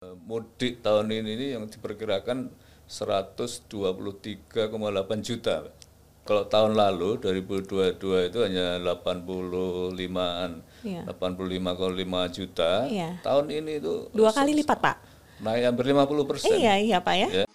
mudik 0.00 0.80
tahun 0.80 1.12
ini 1.12 1.36
ini 1.36 1.46
yang 1.52 1.68
diperkirakan 1.68 2.48
123,8 2.88 4.48
juta. 5.20 5.68
Kalau 6.24 6.48
tahun 6.48 6.72
lalu 6.72 7.20
2022 7.20 8.32
itu 8.32 8.38
hanya 8.40 8.80
85-an, 8.80 10.64
Iya. 10.80 11.04
85,5 11.04 12.32
juta. 12.32 12.88
Iya. 12.88 13.20
Tahun 13.20 13.44
ini 13.52 13.76
itu 13.76 14.08
Dua 14.16 14.32
kali 14.32 14.56
lipat, 14.56 14.80
Pak. 14.80 14.96
naik 15.44 15.68
hampir 15.68 15.92
50 15.92 16.24
persen. 16.24 16.56
Iya, 16.56 16.80
iya, 16.80 16.96
Pak 17.04 17.14
ya. 17.20 17.44
Ya. 17.44 17.49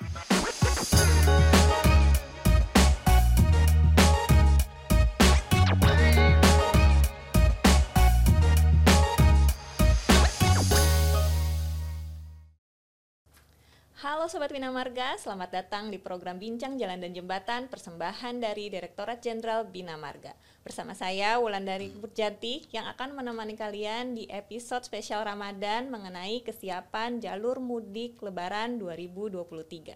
Sobat 14.26 14.50
Bina 14.50 14.74
Marga, 14.74 15.14
selamat 15.22 15.54
datang 15.54 15.94
di 15.94 16.02
program 16.02 16.42
Bincang 16.42 16.82
Jalan 16.82 16.98
dan 16.98 17.14
Jembatan 17.14 17.70
persembahan 17.70 18.42
dari 18.42 18.74
Direktorat 18.74 19.22
Jenderal 19.22 19.70
Bina 19.70 20.02
Marga. 20.02 20.34
Bersama 20.66 20.98
saya 20.98 21.38
Wulandari 21.38 21.94
Purjati 21.94 22.66
yang 22.74 22.90
akan 22.90 23.14
menemani 23.14 23.54
kalian 23.54 24.18
di 24.18 24.26
episode 24.34 24.82
spesial 24.82 25.22
Ramadan 25.22 25.94
mengenai 25.94 26.42
kesiapan 26.42 27.22
jalur 27.22 27.62
mudik 27.62 28.18
Lebaran 28.26 28.82
2023. 28.82 29.94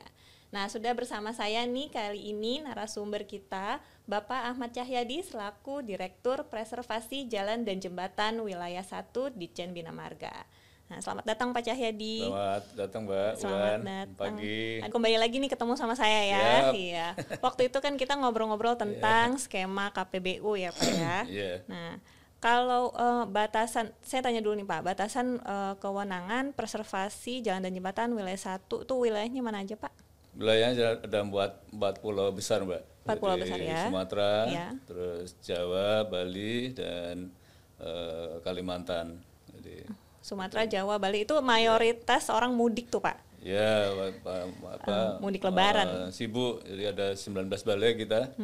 Nah, 0.54 0.70
sudah 0.70 0.94
bersama 0.94 1.34
saya 1.34 1.66
nih 1.66 1.90
kali 1.90 2.30
ini 2.30 2.62
narasumber 2.62 3.26
kita 3.26 3.82
Bapak 4.06 4.46
Ahmad 4.46 4.78
Cahyadi 4.78 5.26
selaku 5.26 5.82
Direktur 5.82 6.46
Preservasi 6.54 7.26
Jalan 7.26 7.66
dan 7.66 7.82
Jembatan 7.82 8.46
Wilayah 8.46 8.86
1 8.86 9.10
Ditjen 9.34 9.74
Bina 9.74 9.90
Marga. 9.90 10.46
Nah, 10.90 10.98
selamat 10.98 11.22
datang 11.24 11.54
Pak 11.54 11.62
Cahyadi. 11.62 12.26
Selamat 12.26 12.64
datang 12.74 13.02
Mbak. 13.06 13.32
Selamat 13.38 13.62
Wan. 13.62 13.80
datang. 13.86 14.34
Pagi. 14.34 14.62
Dan 14.82 14.90
Kembali 14.90 15.18
lagi 15.22 15.36
nih 15.38 15.52
ketemu 15.54 15.74
sama 15.78 15.94
saya 15.94 16.22
ya. 16.26 16.42
Siap. 16.42 16.74
Iya. 16.74 17.08
Waktu 17.40 17.62
itu 17.70 17.78
kan 17.78 17.94
kita 17.94 18.18
ngobrol-ngobrol 18.18 18.74
tentang 18.74 19.38
skema 19.38 19.94
KPBU 19.94 20.50
ya 20.58 20.74
Pak 20.74 20.90
ya. 20.90 21.18
Iya. 21.30 21.54
Nah, 21.70 22.02
kalau 22.42 22.90
eh, 22.90 23.24
batasan, 23.30 23.94
saya 24.02 24.26
tanya 24.26 24.42
dulu 24.42 24.58
nih 24.58 24.66
Pak, 24.66 24.82
batasan 24.82 25.38
eh, 25.38 25.74
kewenangan 25.78 26.58
preservasi 26.58 27.46
jalan 27.46 27.62
dan 27.62 27.74
jembatan 27.76 28.18
wilayah 28.18 28.58
satu 28.58 28.82
itu 28.82 28.94
wilayahnya 28.98 29.46
mana 29.46 29.62
aja 29.62 29.78
Pak? 29.78 29.94
Wilayahnya 30.34 31.06
ada 31.06 31.20
empat, 31.22 31.70
empat 31.70 31.94
pulau 32.02 32.34
besar, 32.34 32.66
Mbak. 32.66 33.06
Empat 33.06 33.18
pulau 33.22 33.38
Jadi 33.38 33.44
besar 33.46 33.60
ya. 33.62 33.82
Sumatera, 33.86 34.34
Iya. 34.50 34.68
terus 34.90 35.38
Jawa, 35.46 36.02
Bali, 36.10 36.74
dan 36.74 37.30
eh, 37.78 38.42
Kalimantan. 38.42 39.22
Jadi, 39.54 39.86
Sumatera, 40.20 40.64
Jawa, 40.64 40.96
Bali 40.96 41.24
itu 41.24 41.34
mayoritas 41.40 42.28
orang 42.28 42.52
mudik 42.52 42.88
tuh 42.88 43.00
Pak. 43.00 43.28
ya 43.40 43.88
apa, 43.88 44.52
apa 44.68 44.84
Eh, 44.84 45.12
mudik 45.20 45.40
lebaran. 45.42 45.88
eh, 45.88 46.10
sibuk. 46.12 46.60
Jadi 46.62 46.84
ada 46.86 47.08
19 47.14 47.48
balai 47.64 47.96
kita 47.96 48.36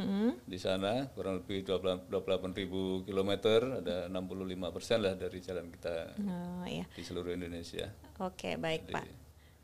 di 0.41 0.55
sana, 0.55 1.11
kurang 1.11 1.39
lebih 1.39 1.67
28 1.67 2.07
ribu 2.55 3.03
kilometer, 3.03 3.83
ada 3.83 4.07
65 4.07 4.71
persen 4.71 5.03
lah 5.03 5.13
dari 5.13 5.39
jalan 5.39 5.67
kita 5.69 6.15
Oh, 6.17 6.63
iya. 6.63 6.87
di 6.89 7.03
seluruh 7.03 7.35
Indonesia. 7.35 7.91
Oke, 8.17 8.55
baik 8.55 8.87
Pak. 8.87 9.03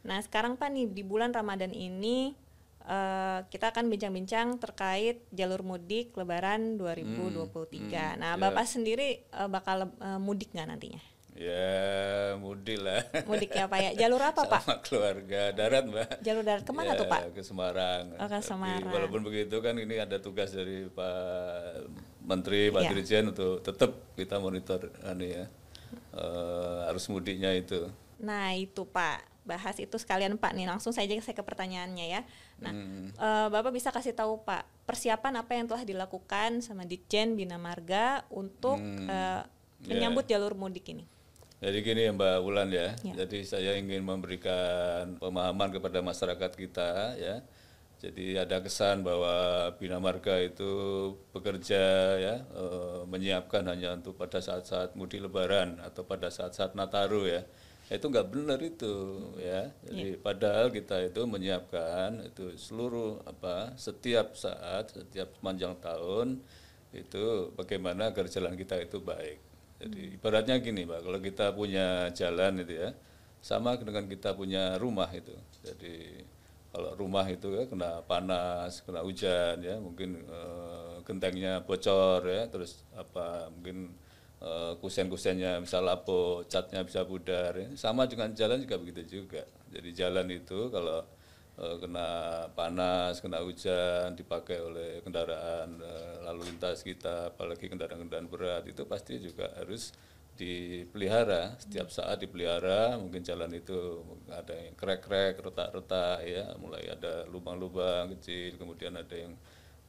Nah, 0.04 0.20
sekarang 0.20 0.60
Pak 0.60 0.68
nih 0.68 0.92
di 0.92 1.02
bulan 1.02 1.32
Ramadan 1.32 1.72
ini 1.72 2.36
eh, 2.82 3.40
kita 3.46 3.72
akan 3.72 3.88
bincang-bincang 3.88 4.58
terkait 4.58 5.24
jalur 5.32 5.62
mudik 5.62 6.12
Lebaran 6.12 6.76
2023. 6.76 8.18
nah, 8.18 8.36
Bapak 8.36 8.66
sendiri 8.66 9.24
eh, 9.24 9.48
bakal 9.48 9.88
eh, 9.94 10.20
mudik 10.20 10.52
nggak 10.52 10.68
nantinya? 10.68 11.02
Ya, 11.32 12.36
mudik 12.36 12.78
lah. 12.78 13.02
Mudik 13.24 13.50
ya 13.50 13.66
Pak 13.66 13.80
ya. 13.80 13.92
Jalur 13.98 14.20
apa 14.20 14.44
Pak? 14.44 14.62
Sama 14.62 14.78
keluarga 14.84 15.50
darat, 15.52 15.84
Mbak. 15.84 16.20
Jalur 16.20 16.44
darat 16.44 16.62
ke 16.62 16.72
mana 16.72 16.92
Ya, 16.92 17.00
tuh 17.00 17.08
Pak? 17.08 17.22
Ke 17.32 17.42
Semarang. 17.42 18.04
Oh, 18.14 18.28
ke 18.28 18.36
Tapi 18.36 18.46
Semarang. 18.46 18.92
walaupun 18.92 19.22
begitu 19.24 19.56
kan 19.58 19.74
ini 19.74 19.96
ada 19.98 20.20
tugas 20.20 20.52
dari 20.52 20.86
Pak 20.86 21.88
Menteri, 22.22 22.68
Pak 22.70 22.82
Iya. 22.84 22.90
Dirjen 22.92 23.26
untuk 23.32 23.64
tetap 23.64 23.90
kita 24.14 24.38
monitor 24.38 24.92
anu 25.02 25.24
ya, 25.24 25.48
eh, 26.14 26.90
arus 26.92 27.08
mudiknya 27.08 27.56
itu. 27.56 27.88
Nah 28.20 28.54
itu 28.54 28.84
Pak, 28.84 29.24
bahas 29.42 29.74
itu 29.76 29.96
sekalian 29.96 30.36
Pak 30.36 30.52
nih. 30.52 30.68
Langsung 30.68 30.92
saja 30.92 31.10
saya 31.16 31.34
ke 31.34 31.42
pertanyaannya 31.42 32.06
ya. 32.06 32.22
Nah, 32.60 32.70
Hmm. 32.70 33.08
eh, 33.10 33.48
Bapak 33.50 33.72
bisa 33.72 33.90
kasih 33.90 34.12
tahu 34.12 34.44
Pak, 34.44 34.68
persiapan 34.84 35.40
apa 35.40 35.56
yang 35.56 35.66
telah 35.66 35.82
dilakukan 35.82 36.60
sama 36.60 36.84
Ditjen 36.84 37.34
Bina 37.34 37.56
Marga 37.56 38.28
untuk 38.30 38.78
Hmm. 38.78 39.08
Ya. 39.08 39.48
menyambut 39.82 40.28
jalur 40.28 40.54
mudik 40.54 40.86
ini? 40.86 41.10
Jadi 41.62 41.78
gini 41.86 42.10
ya 42.10 42.12
Mbak 42.12 42.38
Wulan 42.42 42.74
ya. 42.74 42.98
Ya. 43.06 43.14
Jadi 43.22 43.46
saya 43.46 43.78
ingin 43.78 44.02
memberikan 44.02 45.22
pemahaman 45.22 45.70
kepada 45.70 46.02
masyarakat 46.02 46.52
kita 46.58 47.14
ya. 47.22 47.46
Jadi 48.02 48.34
ada 48.34 48.58
kesan 48.66 49.06
bahwa 49.06 49.70
Bina 49.78 50.02
Marga 50.02 50.42
itu 50.42 50.66
bekerja 51.30 51.86
ya 52.18 52.36
eh, 52.42 53.00
menyiapkan 53.06 53.62
hanya 53.70 53.94
untuk 53.94 54.18
pada 54.18 54.42
saat-saat 54.42 54.98
mudik 54.98 55.22
Lebaran 55.22 55.78
atau 55.86 56.02
pada 56.02 56.34
saat-saat 56.34 56.74
Nataru 56.74 57.30
ya. 57.30 57.46
Itu 57.94 58.10
nggak 58.10 58.28
benar 58.34 58.58
itu 58.66 59.22
ya. 59.38 59.70
Jadi 59.86 60.18
padahal 60.18 60.74
kita 60.74 60.98
itu 61.06 61.22
menyiapkan 61.30 62.26
itu 62.26 62.58
seluruh 62.58 63.22
apa 63.22 63.78
setiap 63.78 64.34
saat 64.34 64.98
setiap 64.98 65.30
sepanjang 65.38 65.78
tahun 65.78 66.42
itu 66.90 67.54
bagaimana 67.54 68.10
agar 68.10 68.26
jalan 68.26 68.58
kita 68.58 68.82
itu 68.82 68.98
baik. 68.98 69.51
Jadi 69.82 70.14
ibaratnya 70.14 70.62
gini 70.62 70.86
Pak, 70.86 71.00
kalau 71.02 71.20
kita 71.20 71.46
punya 71.58 72.14
jalan 72.14 72.62
itu 72.62 72.74
ya, 72.78 72.94
sama 73.42 73.74
dengan 73.82 74.06
kita 74.06 74.38
punya 74.38 74.78
rumah 74.78 75.10
itu. 75.10 75.34
Jadi 75.66 76.22
kalau 76.70 76.94
rumah 76.94 77.26
itu 77.26 77.50
ya 77.58 77.66
kena 77.66 78.06
panas, 78.06 78.86
kena 78.86 79.02
hujan 79.02 79.58
ya, 79.66 79.82
mungkin 79.82 80.22
eh, 80.22 81.02
gentengnya 81.02 81.66
bocor 81.66 82.22
ya, 82.30 82.46
terus 82.54 82.86
apa 82.94 83.50
mungkin 83.50 83.90
eh, 84.38 84.74
kusen-kusennya 84.78 85.58
bisa 85.66 85.82
lapuk, 85.82 86.46
catnya 86.46 86.86
bisa 86.86 87.02
pudar 87.02 87.58
ya. 87.58 87.68
Sama 87.74 88.06
dengan 88.06 88.38
jalan 88.38 88.62
juga 88.62 88.78
begitu 88.78 89.02
juga. 89.26 89.42
Jadi 89.74 89.90
jalan 89.98 90.30
itu 90.30 90.70
kalau 90.70 91.02
kena 91.82 92.10
panas, 92.58 93.22
kena 93.22 93.40
hujan, 93.46 94.18
dipakai 94.18 94.58
oleh 94.62 94.90
kendaraan 95.06 95.78
eh, 95.78 96.16
lalu 96.26 96.50
lintas 96.50 96.82
kita, 96.82 97.34
apalagi 97.34 97.70
kendaraan-kendaraan 97.70 98.30
berat 98.30 98.64
itu 98.66 98.84
pasti 98.90 99.22
juga 99.22 99.50
harus 99.58 99.94
dipelihara. 100.36 101.54
Setiap 101.62 101.94
saat 101.94 102.18
dipelihara 102.24 102.98
mungkin 102.98 103.22
jalan 103.22 103.52
itu 103.54 104.02
ada 104.32 104.58
yang 104.58 104.74
krek-krek 104.74 105.38
retak-retak 105.38 106.26
ya. 106.26 106.46
Mulai 106.58 106.98
ada 106.98 107.28
lubang-lubang 107.30 108.10
kecil 108.18 108.58
kemudian 108.58 108.98
ada 108.98 109.14
yang 109.14 109.38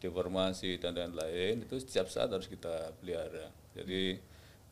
deformasi 0.02 0.76
dan 0.82 0.92
lain-lain. 0.98 1.64
Itu 1.64 1.78
setiap 1.80 2.10
saat 2.12 2.28
harus 2.28 2.50
kita 2.50 2.92
pelihara. 3.00 3.48
Jadi 3.72 4.18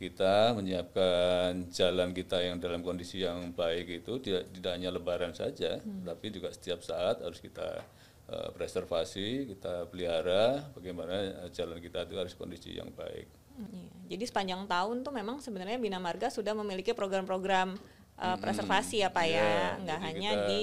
kita 0.00 0.56
menyiapkan 0.56 1.68
jalan 1.68 2.16
kita 2.16 2.40
yang 2.40 2.56
dalam 2.56 2.80
kondisi 2.80 3.20
yang 3.20 3.52
baik 3.52 4.00
itu 4.00 4.16
tidak, 4.24 4.48
tidak 4.56 4.72
hanya 4.80 4.88
lebaran 4.88 5.36
saja 5.36 5.76
tapi 6.02 6.32
juga 6.32 6.48
setiap 6.50 6.80
saat 6.80 7.20
harus 7.20 7.36
kita 7.36 7.84
eh, 8.32 8.48
preservasi 8.56 9.52
kita 9.52 9.84
pelihara 9.92 10.72
bagaimana 10.72 11.44
eh, 11.44 11.50
jalan 11.52 11.76
kita 11.78 12.08
itu 12.08 12.16
harus 12.16 12.32
kondisi 12.32 12.74
yang 12.74 12.88
baik 12.96 13.28
Iya. 13.60 14.16
Jadi 14.16 14.24
sepanjang 14.24 14.64
tahun 14.64 15.04
tuh 15.04 15.12
memang 15.12 15.36
sebenarnya 15.44 15.76
Bina 15.76 16.00
Marga 16.00 16.32
sudah 16.32 16.56
memiliki 16.56 16.96
program-program 16.96 17.76
uh, 18.16 18.36
preservasi 18.40 19.04
ya 19.04 19.12
Pak 19.12 19.26
ya, 19.28 19.36
Iya, 19.36 19.60
nggak 19.84 20.00
hanya 20.00 20.30
kita- 20.32 20.48
di 20.48 20.60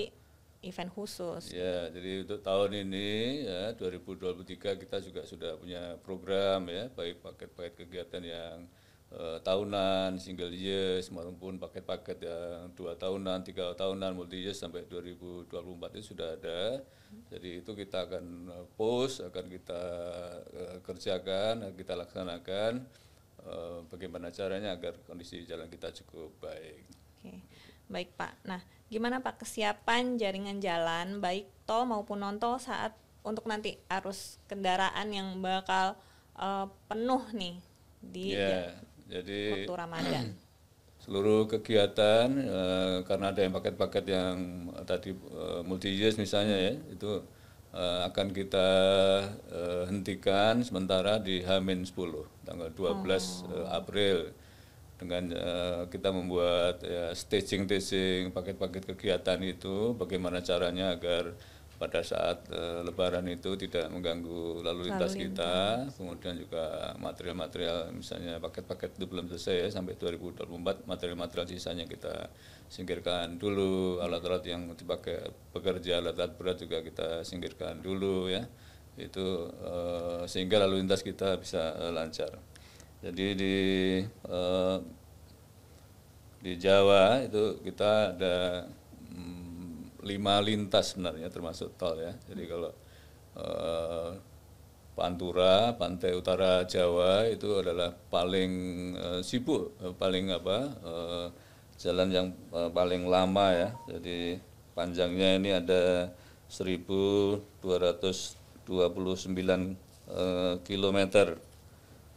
event 0.66 0.90
khusus. 0.90 1.54
Ya, 1.54 1.94
jadi 1.94 2.26
untuk 2.26 2.42
tahun 2.42 2.90
ini 2.90 3.10
ya 3.46 3.64
2023 3.78 4.82
kita 4.82 4.98
juga 5.00 5.22
sudah 5.24 5.54
punya 5.62 5.96
program 6.02 6.66
ya, 6.68 6.90
baik 6.90 7.22
paket-paket 7.22 7.86
kegiatan 7.86 8.24
yang 8.26 8.56
eh, 9.12 9.40
tahunan, 9.44 10.20
single 10.20 10.52
years 10.52 11.08
maupun 11.12 11.60
paket-paket 11.62 12.18
yang 12.28 12.72
dua 12.76 12.94
tahunan, 13.00 13.44
tiga 13.48 13.72
tahunan, 13.78 14.12
multi 14.18 14.40
years 14.44 14.60
sampai 14.60 14.84
2024 14.90 15.96
itu 15.98 16.06
sudah 16.16 16.28
ada. 16.36 16.84
Jadi 17.32 17.64
itu 17.64 17.72
kita 17.72 18.08
akan 18.08 18.26
eh, 18.52 18.66
post, 18.76 19.24
akan 19.24 19.46
kita 19.48 19.82
eh, 20.52 20.78
kerjakan, 20.84 21.54
akan 21.68 21.76
kita 21.76 21.94
laksanakan. 21.96 22.74
eh, 23.48 23.80
bagaimana 23.88 24.28
caranya 24.34 24.76
agar 24.76 25.00
kondisi 25.08 25.46
jalan 25.48 25.70
kita 25.72 25.94
cukup 26.04 26.36
baik. 26.44 26.84
Oke, 27.18 27.34
baik 27.88 28.10
Pak. 28.20 28.34
Nah, 28.44 28.62
gimana 28.92 29.24
Pak 29.24 29.44
kesiapan 29.44 30.20
jaringan 30.20 30.60
jalan 30.60 31.20
baik 31.24 31.48
tol 31.68 31.88
maupun 31.88 32.20
non 32.24 32.38
tol 32.40 32.60
saat 32.60 32.96
untuk 33.24 33.46
nanti 33.52 33.76
arus 33.92 34.40
kendaraan 34.48 35.12
yang 35.12 35.28
bakal 35.44 36.00
uh, 36.40 36.66
penuh 36.88 37.24
nih 37.36 37.56
di 38.00 38.26
Ya, 38.36 38.72
jadi 39.08 39.66
waktu 39.66 39.76
Ramadan? 39.76 40.26
seluruh 41.08 41.48
kegiatan 41.48 42.28
eh, 42.36 42.98
karena 43.08 43.32
ada 43.32 43.40
yang 43.40 43.54
paket-paket 43.56 44.06
yang 44.12 44.36
tadi 44.84 45.16
eh, 45.16 45.62
multi 45.64 45.88
years 45.96 46.20
misalnya 46.20 46.58
ya 46.58 46.74
itu 46.92 47.24
eh, 47.72 48.02
akan 48.12 48.28
kita 48.36 48.70
eh, 49.48 49.84
hentikan 49.88 50.60
sementara 50.68 51.16
di 51.24 51.40
Hamin 51.48 51.88
10 51.88 51.96
tanggal 52.44 52.70
12 52.76 53.08
eh, 53.08 53.68
April 53.72 54.18
dengan 54.98 55.30
uh, 55.30 55.86
kita 55.94 56.10
membuat 56.10 56.82
ya, 56.82 57.14
staging 57.14 57.70
staging 57.70 58.34
paket-paket 58.34 58.82
kegiatan 58.82 59.38
itu 59.46 59.94
bagaimana 59.94 60.42
caranya 60.42 60.98
agar 60.98 61.38
pada 61.78 62.02
saat 62.02 62.50
uh, 62.50 62.82
Lebaran 62.82 63.30
itu 63.30 63.54
tidak 63.54 63.86
mengganggu 63.94 64.66
lalu 64.66 64.90
lintas 64.90 65.14
lalu 65.14 65.30
kita, 65.30 65.54
kemudian 65.94 66.34
juga 66.34 66.98
material-material 66.98 67.94
misalnya 67.94 68.42
paket-paket 68.42 68.98
itu 68.98 69.06
belum 69.06 69.30
selesai 69.30 69.56
ya 69.62 69.68
sampai 69.70 69.94
2024 69.94 70.90
material-material 70.90 71.46
sisanya 71.46 71.86
kita 71.86 72.34
singkirkan 72.68 73.38
dulu, 73.38 74.02
alat-alat 74.02 74.44
yang 74.50 74.66
dipakai 74.74 75.30
bekerja 75.54 76.02
alat-alat 76.02 76.34
berat 76.34 76.58
juga 76.58 76.82
kita 76.82 77.22
singkirkan 77.22 77.80
dulu 77.80 78.28
ya 78.28 78.50
itu 78.98 79.54
uh, 79.62 80.26
sehingga 80.26 80.66
lalu 80.66 80.82
lintas 80.82 81.06
kita 81.06 81.38
bisa 81.38 81.78
uh, 81.78 81.94
lancar. 81.94 82.34
Jadi 82.98 83.26
di 83.38 83.56
di 86.42 86.54
Jawa 86.58 87.22
itu 87.22 87.62
kita 87.62 88.18
ada 88.18 88.66
lima 90.08 90.40
lintas 90.40 90.96
sebenarnya 90.96 91.28
termasuk 91.28 91.76
tol 91.76 92.00
ya. 92.00 92.16
Jadi 92.32 92.44
kalau 92.48 92.72
uh, 93.36 94.12
Pantura, 94.98 95.78
pantai 95.78 96.18
utara 96.18 96.66
Jawa 96.66 97.30
itu 97.30 97.62
adalah 97.62 97.94
paling 98.10 98.52
uh, 98.98 99.22
sibuk, 99.22 99.78
uh, 99.78 99.94
paling 99.94 100.34
apa 100.34 100.58
uh, 100.82 101.28
jalan 101.78 102.10
yang 102.10 102.28
uh, 102.50 102.72
paling 102.74 103.06
lama 103.06 103.54
ya. 103.54 103.70
Jadi 103.86 104.42
panjangnya 104.74 105.38
ini 105.38 105.54
ada 105.54 106.10
1229 106.50 107.44
uh, 110.10 110.56
kilometer 110.66 111.38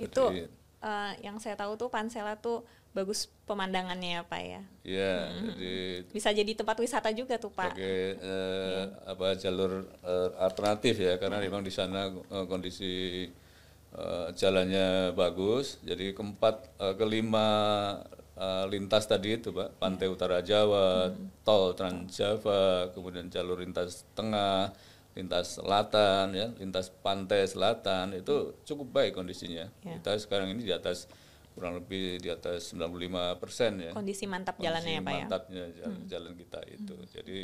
Itu 0.00 0.24
Jadi, 0.32 0.48
uh, 0.80 1.12
yang 1.20 1.36
saya 1.36 1.60
tahu 1.60 1.76
tuh 1.76 1.92
Pansela 1.92 2.40
tuh 2.40 2.64
bagus 2.96 3.28
pemandangannya 3.44 4.16
ya 4.16 4.24
Pak 4.24 4.40
ya. 4.40 4.64
Iya, 4.80 5.28
hmm. 5.28 5.52
jadi 5.52 5.76
bisa 6.16 6.32
jadi 6.32 6.56
tempat 6.56 6.80
wisata 6.80 7.12
juga 7.12 7.36
tuh 7.36 7.52
Pak. 7.52 7.76
Sebagai 7.76 8.16
uh, 8.24 8.72
ya. 8.72 8.88
apa 9.12 9.36
jalur 9.36 9.84
uh, 10.00 10.32
alternatif 10.40 10.96
ya 10.96 11.20
karena 11.20 11.44
memang 11.44 11.60
di 11.60 11.68
sana 11.68 12.08
uh, 12.08 12.48
kondisi 12.48 13.28
uh, 13.92 14.32
jalannya 14.32 15.12
bagus. 15.12 15.76
Jadi 15.84 16.16
keempat, 16.16 16.72
uh, 16.80 16.96
kelima 16.96 17.44
uh, 18.36 18.64
lintas 18.68 19.08
tadi 19.08 19.36
itu, 19.40 19.50
Pak, 19.50 19.80
Pantai 19.80 20.06
Utara 20.08 20.44
Jawa, 20.44 21.10
hmm. 21.10 21.42
tol 21.42 21.72
Trans 21.72 22.12
Java, 22.12 22.92
kemudian 22.92 23.32
jalur 23.32 23.60
lintas 23.60 24.04
tengah, 24.12 24.72
lintas 25.16 25.56
selatan, 25.56 26.36
ya, 26.36 26.52
lintas 26.60 26.92
pantai 26.92 27.48
selatan 27.48 28.12
itu 28.12 28.52
cukup 28.68 29.00
baik 29.02 29.12
kondisinya. 29.16 29.66
Ya. 29.80 29.96
Kita 29.96 30.12
sekarang 30.20 30.52
ini 30.52 30.68
di 30.68 30.72
atas 30.76 31.08
kurang 31.56 31.80
lebih 31.80 32.20
di 32.20 32.28
atas 32.28 32.76
95 32.76 33.40
persen 33.40 33.80
ya. 33.80 33.92
Kondisi 33.96 34.28
mantap 34.28 34.60
Kondisi 34.60 34.68
jalannya 34.68 34.92
ya 34.92 35.00
Pak 35.00 35.12
ya. 35.12 35.24
Mantapnya 35.24 35.64
jalan, 35.72 35.96
hmm. 35.96 36.08
jalan 36.12 36.32
kita 36.36 36.60
itu. 36.68 36.96
Hmm. 37.00 37.08
Jadi 37.08 37.38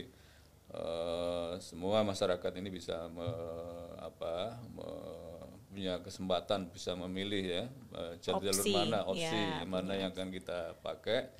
uh, 0.76 1.52
semua 1.64 2.04
masyarakat 2.04 2.52
ini 2.60 2.68
bisa 2.68 3.08
me, 3.08 3.28
apa 4.04 4.60
me, 4.68 4.88
punya 5.72 6.04
kesempatan 6.04 6.68
bisa 6.68 6.92
memilih 6.92 7.42
ya 7.48 7.64
eh, 7.96 8.14
jalur 8.20 8.52
mana 8.68 9.08
opsi 9.08 9.24
ya, 9.24 9.64
mana 9.64 9.96
yang 9.96 10.12
akan 10.12 10.28
kita 10.28 10.76
pakai 10.84 11.32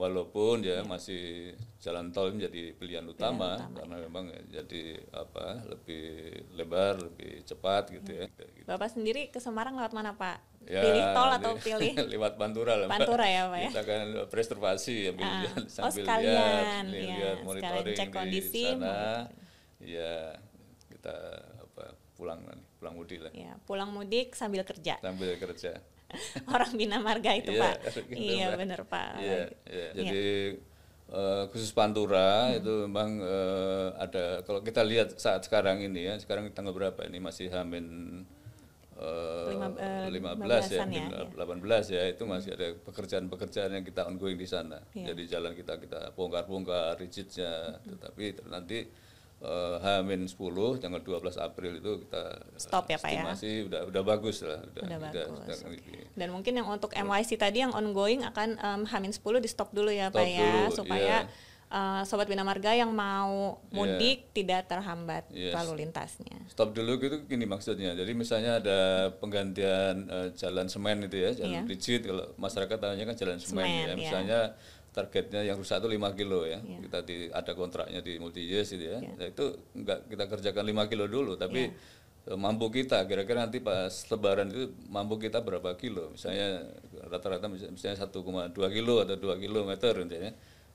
walaupun 0.00 0.64
ya, 0.64 0.80
ya 0.80 0.88
masih 0.88 1.52
jalan 1.76 2.08
tol 2.08 2.32
menjadi 2.32 2.72
pilihan 2.72 3.04
utama, 3.04 3.56
pilihan 3.56 3.68
utama 3.68 3.76
karena 3.76 3.96
ya. 3.96 4.02
memang 4.08 4.24
jadi 4.48 4.84
apa 5.12 5.46
lebih 5.68 6.04
lebar 6.56 6.94
lebih 7.04 7.44
cepat 7.44 7.92
gitu 7.92 8.24
ya. 8.24 8.26
ya. 8.32 8.64
Bapak 8.64 8.88
sendiri 8.96 9.28
ke 9.28 9.36
Semarang 9.44 9.76
lewat 9.76 9.92
mana 9.92 10.16
Pak? 10.16 10.64
Ya, 10.64 10.84
pilih 10.84 11.04
tol 11.12 11.30
atau 11.36 11.52
pilih 11.60 11.92
lewat 12.16 12.40
Pantura 12.40 12.80
lah 12.80 12.88
Pantura 12.88 13.28
ya 13.28 13.52
Pak 13.52 13.58
ya. 13.60 13.70
Kita 13.76 13.84
kan 13.84 14.04
preservasi 14.32 14.94
ya 15.04 15.12
uh, 15.12 15.68
sambil 15.68 15.84
oh, 15.84 15.92
sekalian, 15.92 16.82
lihat, 16.88 17.04
ya, 17.04 17.16
lihat 17.20 17.38
monitoring 17.44 17.96
cek 17.96 18.08
kondisi, 18.08 18.64
di 18.64 18.64
sana. 18.80 19.28
Ya 19.80 20.36
kita 20.88 21.16
apa 21.60 21.96
pulang 22.16 22.40
nanti 22.44 22.69
pulang 22.80 22.96
mudik 22.96 23.20
lah. 23.20 23.32
Ya, 23.36 23.52
pulang 23.68 23.92
mudik 23.92 24.32
sambil 24.32 24.64
kerja. 24.64 24.96
Sambil 25.04 25.36
kerja. 25.36 25.84
Orang 26.54 26.72
Bina 26.74 26.98
Marga 26.98 27.36
itu 27.36 27.52
iya, 27.54 27.60
Pak. 27.60 27.76
iya 28.16 28.46
benar 28.56 28.80
Pak. 28.88 29.12
Iya, 29.20 29.38
iya. 29.68 29.88
Jadi 29.94 30.24
uh, 31.12 31.44
khusus 31.52 31.70
Pantura 31.76 32.50
hmm. 32.50 32.58
itu 32.64 32.72
memang 32.88 33.10
uh, 33.20 33.88
ada 34.00 34.42
kalau 34.42 34.64
kita 34.64 34.80
lihat 34.82 35.14
saat 35.20 35.44
sekarang 35.44 35.84
ini 35.84 36.08
ya, 36.08 36.14
sekarang 36.18 36.48
tanggal 36.56 36.74
berapa 36.74 37.04
ini 37.06 37.20
masih 37.20 37.52
Hamin 37.52 37.86
uh, 38.96 40.08
Lima, 40.08 40.34
uh, 40.34 40.40
15 40.40 40.74
ya, 40.74 40.80
ya, 40.88 41.06
18 41.36 41.94
ya, 41.94 42.02
itu 42.10 42.24
masih 42.26 42.50
ada 42.56 42.66
pekerjaan-pekerjaan 42.80 43.70
yang 43.76 43.84
kita 43.84 44.08
ongoing 44.08 44.40
di 44.40 44.48
sana. 44.48 44.82
Ya. 44.96 45.12
Jadi 45.12 45.30
jalan 45.30 45.52
kita 45.54 45.78
kita 45.78 46.16
bongkar-bongkar 46.16 46.98
rigidnya, 46.98 47.76
hmm. 47.76 47.86
tetapi 47.96 48.24
nanti 48.50 48.78
H-10 49.40 50.56
tanggal 50.84 51.00
12 51.00 51.40
April 51.40 51.72
itu 51.80 51.92
kita 52.04 52.22
stop 52.60 52.84
ya 52.92 53.00
Pak 53.00 53.10
ya. 53.10 53.22
Masih 53.24 53.72
udah 53.72 53.88
udah 53.88 54.02
bagus 54.04 54.44
lah 54.44 54.60
udah, 54.60 54.82
udah, 54.84 54.84
udah 54.84 54.98
bagus. 55.00 55.28
Udah, 55.32 55.56
okay. 55.72 56.00
Dan 56.12 56.28
mungkin 56.36 56.52
yang 56.60 56.68
untuk 56.68 56.92
MYC 56.92 57.40
tadi 57.40 57.64
yang 57.64 57.72
ongoing 57.72 58.20
akan 58.28 58.60
um, 58.60 58.82
H-10 58.84 59.34
di 59.40 59.48
stop 59.48 59.72
dulu 59.72 59.88
ya 59.88 60.12
stop 60.12 60.20
Pak 60.20 60.28
ya 60.28 60.44
dulu, 60.44 60.64
supaya 60.76 61.16
yeah. 61.24 61.48
Uh, 61.70 62.02
sobat 62.02 62.26
Bina 62.26 62.42
Marga 62.42 62.74
yang 62.74 62.90
mau 62.90 63.62
mudik 63.70 64.26
yeah. 64.26 64.32
tidak 64.34 64.62
terhambat 64.66 65.30
yes. 65.30 65.54
lalu 65.54 65.86
lintasnya. 65.86 66.42
Stop 66.50 66.74
dulu 66.74 66.98
gitu 66.98 67.22
gini 67.30 67.46
maksudnya. 67.46 67.94
Jadi 67.94 68.10
misalnya 68.10 68.58
ada 68.58 69.14
penggantian 69.22 70.10
uh, 70.10 70.28
jalan 70.34 70.66
semen 70.66 71.06
itu 71.06 71.22
ya, 71.22 71.30
jalan 71.30 71.62
yeah. 71.62 71.70
rigid 71.70 72.10
kalau 72.10 72.26
masyarakat 72.42 72.74
tanya 72.74 73.04
kan 73.06 73.14
jalan 73.14 73.38
semen, 73.38 73.62
semen 73.62 73.70
ya. 73.70 73.86
Iya. 73.86 73.94
Misalnya 73.94 74.40
yeah 74.58 74.78
targetnya 74.90 75.46
yang 75.46 75.56
rusak 75.58 75.78
itu 75.78 75.88
5 75.94 76.18
kilo 76.18 76.46
ya. 76.46 76.58
Yeah. 76.58 76.80
Kita 76.86 76.98
di, 77.06 77.16
ada 77.30 77.52
kontraknya 77.54 78.00
di 78.02 78.18
multi 78.18 78.42
years 78.42 78.74
itu 78.74 78.90
ya. 78.90 78.98
Yeah. 78.98 79.14
Nah, 79.14 79.26
itu 79.30 79.44
enggak 79.78 79.98
kita 80.10 80.24
kerjakan 80.26 80.64
5 80.66 80.90
kilo 80.90 81.04
dulu 81.06 81.32
tapi 81.38 81.70
yeah. 81.70 82.36
mampu 82.36 82.68
kita 82.68 83.06
kira-kira 83.06 83.48
nanti 83.48 83.62
pas 83.62 83.90
lebaran 84.10 84.50
itu 84.50 84.74
mampu 84.92 85.16
kita 85.16 85.40
berapa 85.40 85.72
kilo 85.80 86.12
misalnya 86.12 86.68
rata-rata 87.08 87.48
misalnya 87.48 87.96
1,2 87.96 88.52
kilo 88.52 88.94
atau 89.00 89.16
2 89.16 89.40
kilometer 89.40 89.94
intinya 90.04 90.30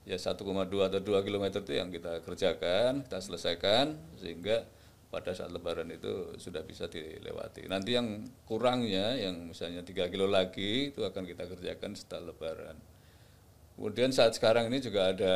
ya 0.06 0.18
1,2 0.18 0.42
atau 0.42 1.00
2 1.02 1.26
kilometer 1.26 1.60
itu 1.62 1.74
yang 1.78 1.90
kita 1.90 2.22
kerjakan 2.26 3.06
kita 3.06 3.18
selesaikan 3.22 3.94
sehingga 4.18 4.66
pada 5.06 5.34
saat 5.34 5.54
lebaran 5.54 5.86
itu 5.90 6.34
sudah 6.38 6.66
bisa 6.66 6.90
dilewati 6.90 7.70
nanti 7.70 7.94
yang 7.94 8.26
kurangnya 8.42 9.14
yang 9.14 9.50
misalnya 9.50 9.86
3 9.86 10.10
kilo 10.10 10.26
lagi 10.26 10.90
itu 10.90 11.06
akan 11.06 11.22
kita 11.26 11.46
kerjakan 11.46 11.94
setelah 11.94 12.34
lebaran 12.34 12.76
Kemudian 13.76 14.08
saat 14.08 14.32
sekarang 14.32 14.72
ini 14.72 14.80
juga 14.80 15.12
ada 15.12 15.34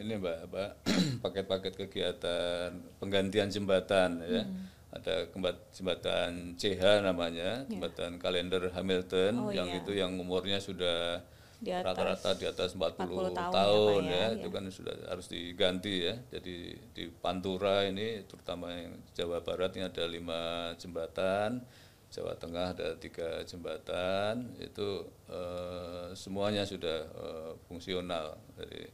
ini 0.00 0.16
Mbak, 0.16 0.38
apa 0.48 0.64
paket-paket 1.28 1.76
kegiatan 1.76 2.72
penggantian 2.96 3.52
jembatan 3.52 4.24
ya. 4.24 4.42
Hmm. 4.48 4.72
Ada 4.92 5.28
jembatan 5.72 6.52
CH 6.56 7.00
namanya, 7.00 7.64
yeah. 7.64 7.68
jembatan 7.68 8.20
kalender 8.20 8.72
Hamilton 8.76 9.32
oh, 9.40 9.48
yang 9.48 9.68
yeah. 9.72 9.80
itu 9.80 9.92
yang 9.96 10.12
umurnya 10.20 10.60
sudah 10.60 11.24
rata-rata 11.62 12.34
di 12.36 12.44
atas 12.44 12.74
40, 12.74 13.00
40 13.08 13.08
tahun, 13.08 13.32
ya, 13.32 13.48
tahun 13.54 14.02
ya, 14.04 14.12
ya, 14.12 14.26
itu 14.36 14.48
kan 14.52 14.64
sudah 14.68 14.94
harus 15.08 15.26
diganti 15.32 15.94
ya. 16.08 16.14
Jadi 16.32 16.56
di 16.96 17.04
Pantura 17.08 17.86
ini 17.86 18.24
terutama 18.26 18.72
yang 18.74 18.98
Jawa 19.14 19.40
Barat 19.40 19.78
ini 19.78 19.84
ada 19.86 20.04
lima 20.08 20.72
jembatan 20.76 21.62
Jawa 22.12 22.36
Tengah 22.36 22.76
ada 22.76 22.92
tiga 23.00 23.40
jembatan 23.48 24.52
itu 24.60 25.08
eh, 25.32 26.12
semuanya 26.12 26.68
sudah 26.68 27.08
eh, 27.08 27.52
fungsional. 27.64 28.36
Jadi 28.60 28.84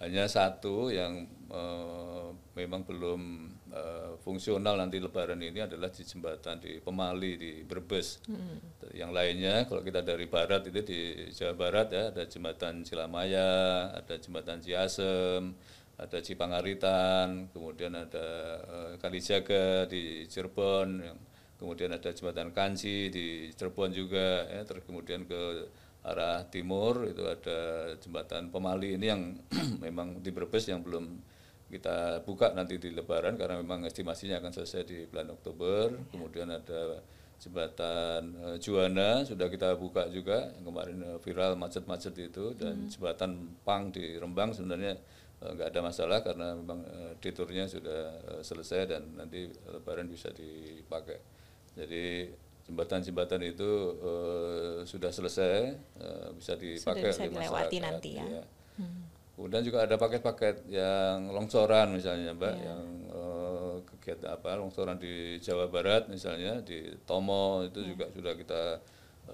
hanya 0.00 0.24
satu 0.24 0.88
yang 0.88 1.28
eh, 1.52 2.28
memang 2.56 2.88
belum 2.88 3.20
eh, 3.68 4.12
fungsional 4.24 4.80
nanti 4.80 4.96
Lebaran 4.96 5.44
ini 5.44 5.60
adalah 5.60 5.92
di 5.92 6.02
jembatan 6.08 6.56
di 6.64 6.80
Pemali 6.80 7.36
di 7.36 7.52
Brebes. 7.68 8.24
Hmm. 8.24 8.56
Yang 8.96 9.12
lainnya 9.12 9.54
kalau 9.68 9.84
kita 9.84 10.00
dari 10.00 10.24
barat 10.24 10.64
itu 10.64 10.80
di 10.80 11.00
Jawa 11.36 11.52
Barat 11.52 11.92
ya 11.92 12.02
ada 12.16 12.24
jembatan 12.24 12.80
Cilamaya, 12.80 13.92
ada 13.92 14.16
jembatan 14.16 14.64
Ciasem, 14.64 15.52
ada 15.94 16.18
Cipangaritan, 16.18 17.52
kemudian 17.54 17.94
ada 17.94 18.26
uh, 18.66 18.92
Kalijaga 18.98 19.86
di 19.86 20.26
Cirebon, 20.26 20.88
yang, 21.06 21.18
kemudian 21.58 21.94
ada 21.94 22.10
jembatan 22.10 22.50
Kanci 22.50 23.08
di 23.12 23.50
Cirebon 23.54 23.90
juga, 23.94 24.46
ya, 24.50 24.62
terus 24.66 24.84
kemudian 24.84 25.24
ke 25.28 25.68
arah 26.04 26.44
timur 26.52 27.08
itu 27.08 27.24
ada 27.24 27.92
jembatan 27.96 28.52
Pemali 28.52 29.00
ini 29.00 29.06
yang 29.08 29.22
memang 29.84 30.20
di 30.20 30.28
Brebes 30.28 30.68
yang 30.68 30.84
belum 30.84 31.34
kita 31.72 32.22
buka 32.22 32.52
nanti 32.52 32.76
di 32.76 32.92
Lebaran 32.92 33.40
karena 33.40 33.58
memang 33.58 33.88
estimasinya 33.88 34.38
akan 34.38 34.52
selesai 34.52 34.82
di 34.84 34.98
bulan 35.08 35.32
Oktober. 35.32 35.96
Kemudian 36.12 36.52
ada 36.52 37.00
jembatan 37.40 38.22
uh, 38.38 38.56
Juana 38.62 39.26
sudah 39.26 39.50
kita 39.50 39.74
buka 39.74 40.06
juga 40.12 40.54
yang 40.54 40.64
kemarin 40.70 40.98
uh, 41.02 41.18
viral 41.18 41.58
macet-macet 41.58 42.14
itu 42.20 42.54
dan 42.54 42.86
hmm. 42.86 42.90
jembatan 42.94 43.58
Pang 43.66 43.90
di 43.90 44.14
Rembang 44.14 44.54
sebenarnya 44.54 44.94
nggak 45.42 45.66
uh, 45.66 45.72
ada 45.72 45.80
masalah 45.82 46.18
karena 46.22 46.54
memang 46.54 46.84
uh, 46.86 47.12
deturnya 47.18 47.66
sudah 47.66 48.00
uh, 48.28 48.42
selesai 48.44 48.86
dan 48.86 49.02
nanti 49.18 49.50
Lebaran 49.66 50.06
bisa 50.06 50.30
dipakai. 50.30 51.33
Jadi 51.74 52.30
jembatan-jembatan 52.64 53.40
itu 53.44 53.70
uh, 54.00 54.80
sudah 54.88 55.12
selesai 55.12 55.76
uh, 56.00 56.28
bisa 56.32 56.56
dipakai 56.56 57.12
sudah 57.12 57.28
bisa 57.28 57.28
oleh 57.28 57.50
masyarakat. 57.50 57.82
nanti 57.84 58.10
ya. 58.16 58.26
ya. 58.40 58.44
Hmm. 58.80 59.02
Kemudian 59.34 59.62
juga 59.66 59.82
ada 59.82 59.98
paket-paket 59.98 60.70
yang 60.70 61.34
longsoran 61.34 61.90
misalnya, 61.90 62.38
Mbak, 62.38 62.54
yeah. 62.54 62.66
yang 62.70 62.82
uh, 63.10 63.76
kegiatan 63.82 64.30
apa 64.30 64.54
longsoran 64.54 64.94
di 64.94 65.42
Jawa 65.42 65.66
Barat 65.66 66.06
misalnya 66.06 66.62
di 66.62 66.94
Tomo 67.02 67.66
itu 67.66 67.82
yeah. 67.82 67.90
juga 67.90 68.04
sudah 68.14 68.34
kita 68.38 68.62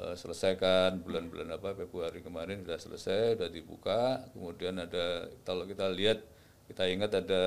uh, 0.01 0.15
selesaikan 0.17 1.05
bulan-bulan 1.05 1.53
apa 1.53 1.77
Februari 1.77 2.25
kemarin 2.25 2.65
sudah 2.65 2.81
selesai, 2.81 3.37
sudah 3.37 3.51
dibuka. 3.53 4.25
Kemudian 4.33 4.81
ada 4.81 5.29
kalau 5.45 5.69
kita 5.69 5.93
lihat 5.93 6.25
kita 6.71 6.87
ingat 6.87 7.11
ada 7.19 7.43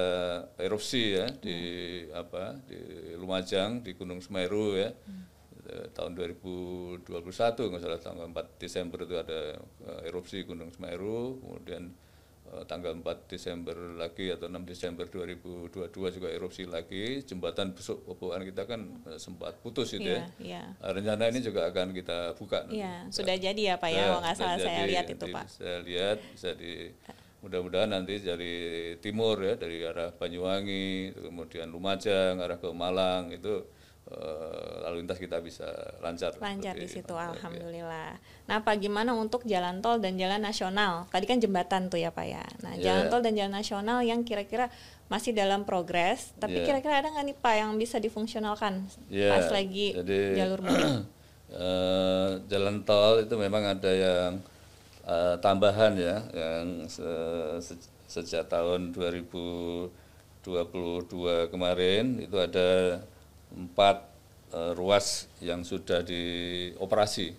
erupsi 0.59 1.15
ya 1.15 1.31
di 1.31 1.57
hmm. 2.03 2.11
apa 2.11 2.59
di 2.67 2.79
Lumajang 3.15 3.79
di 3.79 3.95
Gunung 3.95 4.19
Semeru 4.19 4.75
ya. 4.75 4.91
Hmm 4.91 5.33
Eh, 5.63 5.87
tahun 5.95 6.11
2021 6.19 7.07
nggak 7.71 7.79
salah 7.79 7.95
tanggal 7.95 8.27
4 8.27 8.59
Desember 8.59 8.99
itu 9.07 9.15
ada 9.15 9.55
uh, 9.87 10.01
erupsi 10.03 10.43
Gunung 10.43 10.75
Semeru 10.75 11.39
kemudian 11.39 11.87
uh, 12.51 12.67
tanggal 12.67 12.91
4 12.99 13.31
Desember 13.31 13.71
lagi 13.95 14.27
atau 14.27 14.51
6 14.51 14.59
Desember 14.67 15.07
2022 15.07 15.87
juga 16.19 16.27
erupsi 16.27 16.67
lagi 16.67 17.23
jembatan 17.23 17.71
besok 17.71 18.03
popokan 18.03 18.43
kita 18.43 18.67
kan 18.67 19.07
sempat 19.15 19.55
putus 19.63 19.95
itu 19.95 20.11
yeah, 20.11 20.27
ya 20.35 20.67
yeah. 20.67 20.67
rencana 20.83 21.31
ini 21.31 21.39
juga 21.39 21.71
akan 21.71 21.95
kita 21.95 22.35
buka 22.35 22.67
yeah, 22.67 23.07
sudah 23.07 23.39
jadi 23.39 23.61
ya 23.63 23.75
Pak 23.79 23.87
ya, 23.87 24.03
ya 24.03 24.19
nggak 24.19 24.35
salah 24.35 24.59
saya 24.59 24.83
lihat 24.83 25.07
itu 25.15 25.25
Pak 25.31 25.47
saya 25.47 25.79
lihat 25.79 26.19
bisa 26.35 26.51
di 26.59 26.91
mudah-mudahan 27.43 27.91
nanti 27.91 28.23
dari 28.23 28.95
timur 29.03 29.35
ya 29.43 29.59
dari 29.59 29.83
arah 29.83 30.15
Banyuwangi 30.15 31.11
kemudian 31.11 31.67
Lumajang 31.67 32.39
arah 32.39 32.55
ke 32.55 32.71
Malang 32.71 33.35
itu 33.35 33.67
uh, 34.09 34.83
lalu 34.87 35.03
lintas 35.03 35.19
kita 35.19 35.39
bisa 35.39 35.67
lancar. 36.03 36.35
Lancar 36.39 36.75
di 36.75 36.87
situ, 36.87 37.13
ya. 37.13 37.31
alhamdulillah. 37.31 38.19
Nah, 38.49 38.57
Pak 38.63 38.75
gimana 38.79 39.15
untuk 39.15 39.47
jalan 39.47 39.79
tol 39.79 39.99
dan 40.03 40.19
jalan 40.19 40.43
nasional? 40.43 41.07
Tadi 41.07 41.25
kan 41.27 41.39
jembatan 41.39 41.87
tuh 41.87 41.99
ya 42.01 42.11
Pak 42.11 42.25
ya. 42.27 42.43
Nah, 42.63 42.75
yeah. 42.75 42.83
jalan 42.83 43.03
tol 43.07 43.21
dan 43.23 43.33
jalan 43.35 43.53
nasional 43.55 44.03
yang 44.03 44.27
kira-kira 44.27 44.67
masih 45.07 45.35
dalam 45.35 45.67
progres, 45.67 46.33
tapi 46.41 46.63
kira 46.63 46.81
kira-kira 46.81 47.05
ada 47.05 47.09
nggak 47.13 47.25
nih 47.27 47.37
Pak 47.37 47.53
yang 47.59 47.71
bisa 47.77 48.01
difungsionalkan 48.01 48.87
yeah. 49.13 49.35
pas 49.35 49.45
lagi 49.51 49.93
Jadi, 49.93 50.17
jalur 50.33 50.59
mudik? 50.63 50.89
uh, 51.53 52.39
jalan 52.51 52.81
tol 52.81 53.21
itu 53.21 53.35
memang 53.37 53.77
ada 53.77 53.91
yang 53.93 54.41
uh, 55.07 55.35
tambahan 55.39 55.93
ya, 55.95 56.23
yang 56.31 56.87
se 56.87 57.07
se 57.59 57.75
sejak 58.07 58.45
tahun 58.51 58.93
2022 58.93 59.89
kemarin 61.49 62.21
itu 62.21 62.37
ada 62.37 63.01
empat 63.53 64.05
uh, 64.53 64.71
ruas 64.77 65.25
yang 65.41 65.65
sudah 65.65 66.05
dioperasi 66.05 67.33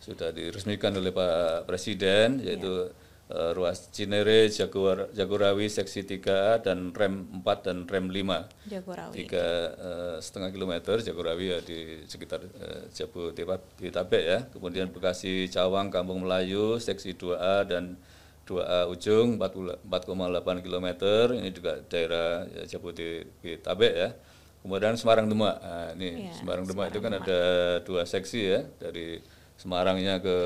sudah 0.00 0.32
diresmikan 0.32 0.96
oleh 0.96 1.12
Pak 1.12 1.68
Presiden 1.68 2.40
yaitu 2.40 2.88
ya. 2.88 2.99
Uh, 3.30 3.52
ruas 3.54 3.88
Cinere 3.94 4.50
Jaguar, 4.50 5.08
Jagorawi 5.14 5.70
seksi 5.70 6.04
3 6.04 6.66
dan 6.66 6.90
rem 6.90 7.40
4 7.40 7.66
dan 7.66 7.78
rem 7.86 8.06
5 8.10 8.68
Jagorawi. 8.68 9.14
Tiga 9.14 9.46
uh, 9.78 10.16
setengah 10.18 10.50
kilometer 10.50 10.98
Jagorawi 11.00 11.46
ya 11.54 11.58
di 11.62 12.04
sekitar 12.10 12.42
uh, 12.42 12.84
Jabodetabek 12.90 14.24
ya. 14.26 14.38
Kemudian 14.50 14.90
Bekasi 14.90 15.46
Cawang 15.48 15.88
Kampung 15.88 16.26
Melayu 16.26 16.76
seksi 16.82 17.14
2A 17.14 17.70
dan 17.70 17.96
2A 18.50 18.90
ujung 18.90 19.38
4,8 19.38 19.86
km 20.66 20.86
ini 21.38 21.50
juga 21.54 21.78
daerah 21.86 22.44
ya, 22.50 22.76
Jabodetabek 22.76 23.94
ya. 23.94 24.10
Kemudian 24.60 24.92
Semarang 24.92 25.24
Demak. 25.24 25.56
Nah, 25.56 25.96
ini 25.96 26.28
ya, 26.28 26.36
Semarang 26.36 26.68
Demak 26.68 26.92
itu 26.92 27.00
kan 27.00 27.16
Demak. 27.16 27.24
ada 27.24 27.40
dua 27.80 28.04
seksi 28.04 28.40
ya 28.44 28.60
dari 28.76 29.16
Semarangnya 29.60 30.24
ke 30.24 30.38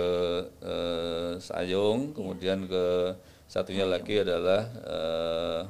eh, 0.58 1.32
Sayung, 1.38 2.10
kemudian 2.18 2.66
ke 2.66 3.14
satunya 3.46 3.86
lagi 3.86 4.18
adalah 4.26 4.66
eh, 4.66 5.62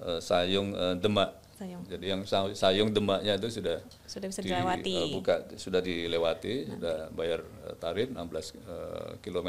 eh, 0.00 0.20
Sayung 0.24 0.72
eh, 0.72 0.96
Demak. 0.96 1.36
Sayung. 1.60 1.84
Jadi 1.84 2.04
yang 2.08 2.24
Sayung 2.56 2.88
Demaknya 2.96 3.36
itu 3.36 3.60
sudah 3.60 3.84
sudah 4.08 4.26
bisa 4.32 4.40
dilewati. 4.40 4.96
uh, 4.96 5.06
buka 5.12 5.36
sudah 5.60 5.84
dilewati, 5.84 6.54
Nanti. 6.64 6.72
sudah 6.72 6.96
bayar 7.12 7.44
uh, 7.68 7.76
tarif 7.76 8.08
16 8.08 8.16
uh, 8.16 8.40
km, 9.20 9.48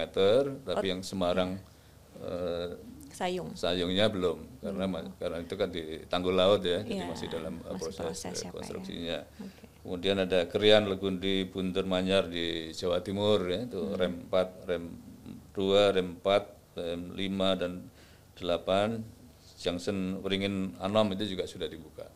tapi 0.67 0.85
oh, 0.85 0.91
yang 0.91 1.01
Semarang 1.07 1.55
uh, 2.19 2.75
Sayung. 3.15 3.55
Sayungnya 3.55 4.11
belum 4.11 4.59
karena 4.59 4.85
hmm. 4.91 5.23
karena 5.23 5.37
itu 5.39 5.55
kan 5.55 5.69
di 5.71 6.03
tanggul 6.11 6.35
laut 6.35 6.59
ya, 6.67 6.83
ya 6.83 6.91
jadi 6.91 6.99
iya, 6.99 7.07
masih 7.07 7.27
dalam 7.31 7.63
masih 7.63 7.79
proses, 7.79 8.03
proses 8.03 8.37
ya, 8.43 8.43
ya, 8.43 8.51
konstruksinya. 8.51 9.19
Ya. 9.23 9.39
Okay. 9.39 9.72
Kemudian 9.83 10.15
ada 10.23 10.47
Krian 10.47 10.87
Legundi 10.87 11.43
Buntur 11.43 11.83
Manyar 11.83 12.31
di 12.31 12.71
Jawa 12.71 13.03
Timur 13.03 13.43
ya, 13.51 13.67
itu 13.67 13.83
hmm. 13.83 13.99
rem 13.99 14.13
4, 14.31 14.69
rem 14.71 14.83
2, 15.51 15.95
rem 15.99 16.09
4, 16.23 16.79
rem 16.79 17.01
5 17.11 17.61
dan 17.61 17.71
8 18.39 19.59
Junction 19.59 20.23
Beringin 20.23 20.75
Anom 20.79 21.11
itu 21.11 21.35
juga 21.35 21.43
sudah 21.43 21.67
dibuka. 21.67 22.07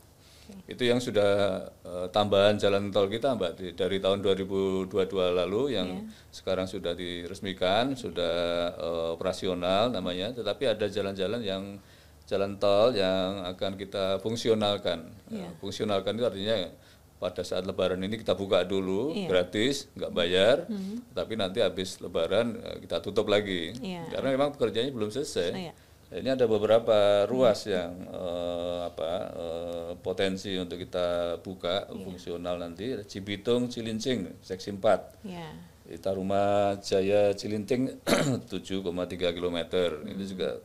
Itu 0.64 0.88
yang 0.88 1.04
sudah 1.04 1.64
uh, 1.84 2.08
tambahan 2.08 2.56
jalan 2.56 2.88
tol 2.88 3.12
kita 3.12 3.36
Mbak 3.36 3.52
di, 3.60 3.68
dari 3.76 4.00
tahun 4.00 4.24
2022 4.24 4.88
lalu 5.12 5.76
yang 5.76 6.08
yeah. 6.08 6.32
sekarang 6.32 6.72
sudah 6.72 6.96
diresmikan, 6.96 8.00
sudah 8.00 8.72
uh, 8.80 9.10
operasional 9.12 9.92
namanya, 9.92 10.32
tetapi 10.32 10.72
ada 10.72 10.88
jalan-jalan 10.88 11.44
yang 11.44 11.64
jalan 12.28 12.56
tol 12.60 12.96
yang 12.96 13.44
akan 13.44 13.76
kita 13.76 14.24
fungsionalkan. 14.24 15.12
Yeah. 15.28 15.52
Uh, 15.52 15.54
fungsionalkan 15.60 16.16
itu 16.16 16.24
artinya 16.24 16.56
pada 17.18 17.42
saat 17.42 17.66
lebaran 17.66 17.98
ini 18.06 18.22
kita 18.22 18.38
buka 18.38 18.62
dulu 18.62 19.10
yeah. 19.14 19.26
gratis 19.26 19.90
nggak 19.98 20.14
bayar 20.14 20.56
mm 20.70 20.78
-hmm. 20.78 20.98
tapi 21.18 21.34
nanti 21.34 21.66
habis 21.66 21.98
lebaran 21.98 22.62
kita 22.82 23.02
tutup 23.02 23.26
lagi 23.26 23.74
yeah. 23.82 24.06
karena 24.14 24.38
memang 24.38 24.54
pekerjaannya 24.54 24.94
belum 24.94 25.10
selesai 25.10 25.52
oh, 25.54 25.64
yeah. 25.72 25.76
Ini 26.08 26.40
ada 26.40 26.48
beberapa 26.48 27.28
ruas 27.28 27.68
yang 27.68 28.08
uh, 28.08 28.88
apa 28.88 29.12
uh, 29.36 29.92
potensi 30.00 30.56
untuk 30.56 30.80
kita 30.80 31.36
buka 31.44 31.84
yeah. 31.84 32.00
fungsional 32.00 32.56
nanti 32.56 32.96
Cibitung 33.04 33.68
Cilincing 33.68 34.40
seksi 34.40 34.72
4. 34.80 35.28
Yeah. 35.28 35.52
Taruma 36.00 36.76
Jaya 36.80 37.36
Cilinting 37.36 38.00
7,3 38.08 39.36
km. 39.36 39.60
Hmm. 39.68 40.08
Ini 40.08 40.24
juga 40.24 40.56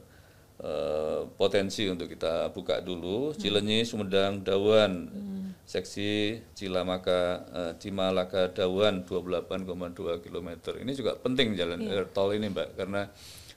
uh, 0.62 1.26
potensi 1.34 1.90
untuk 1.90 2.06
kita 2.06 2.54
buka 2.54 2.78
dulu. 2.78 3.34
Hmm. 3.34 3.38
Cilenyi 3.38 3.82
Sumedang 3.82 4.46
Dawan 4.46 4.92
hmm. 5.10 5.46
Seksi 5.62 6.42
Cilamaka 6.52 7.20
uh, 7.48 7.72
Cimalaka 7.78 8.50
Dawan 8.50 9.06
28,2 9.06 10.24
km. 10.24 10.48
Ini 10.78 10.92
juga 10.92 11.16
penting 11.16 11.54
jalan 11.54 11.80
yeah. 11.86 12.06
tol 12.10 12.34
ini 12.34 12.50
Mbak 12.50 12.68
karena 12.76 13.08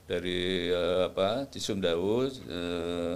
dari 0.06 0.70
uh, 0.70 1.10
apa 1.10 1.50
Cisumdawu 1.50 2.30
uh, 2.30 3.14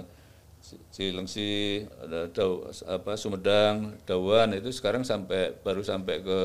Cilengsi 0.93 1.81
ada 1.97 2.29
Daw, 2.29 2.69
apa 2.85 3.17
Sumedang 3.17 3.97
Dawan 4.05 4.53
itu 4.53 4.69
sekarang 4.69 5.01
sampai 5.01 5.55
baru 5.65 5.81
sampai 5.81 6.21
ke 6.21 6.39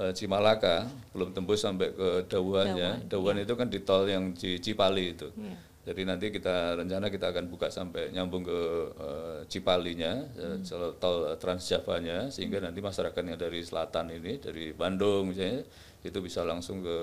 uh, 0.00 0.12
Cimalaka 0.16 0.88
belum 1.14 1.30
tembus 1.36 1.62
sampai 1.62 1.94
ke 1.94 2.26
Dawannya 2.26 3.06
Dawan, 3.06 3.38
ya. 3.38 3.44
itu 3.46 3.54
kan 3.54 3.68
di 3.70 3.78
tol 3.84 4.08
yang 4.08 4.34
di 4.34 4.58
Cipali 4.58 5.14
itu 5.14 5.30
ya. 5.38 5.67
Jadi 5.88 6.04
nanti 6.04 6.28
kita 6.28 6.76
rencana 6.76 7.08
kita 7.08 7.32
akan 7.32 7.48
buka 7.48 7.72
sampai 7.72 8.12
nyambung 8.12 8.44
ke 8.44 8.60
uh, 9.00 9.40
Cipalinya 9.48 10.20
hmm. 10.36 10.68
tol 11.00 11.32
Transjavanya 11.40 12.28
sehingga 12.28 12.60
nanti 12.60 12.84
masyarakat 12.84 13.22
yang 13.24 13.40
dari 13.40 13.64
selatan 13.64 14.12
ini 14.12 14.36
dari 14.36 14.76
Bandung 14.76 15.32
misalnya 15.32 15.64
itu 16.04 16.18
bisa 16.20 16.44
langsung 16.44 16.84
ke 16.84 16.98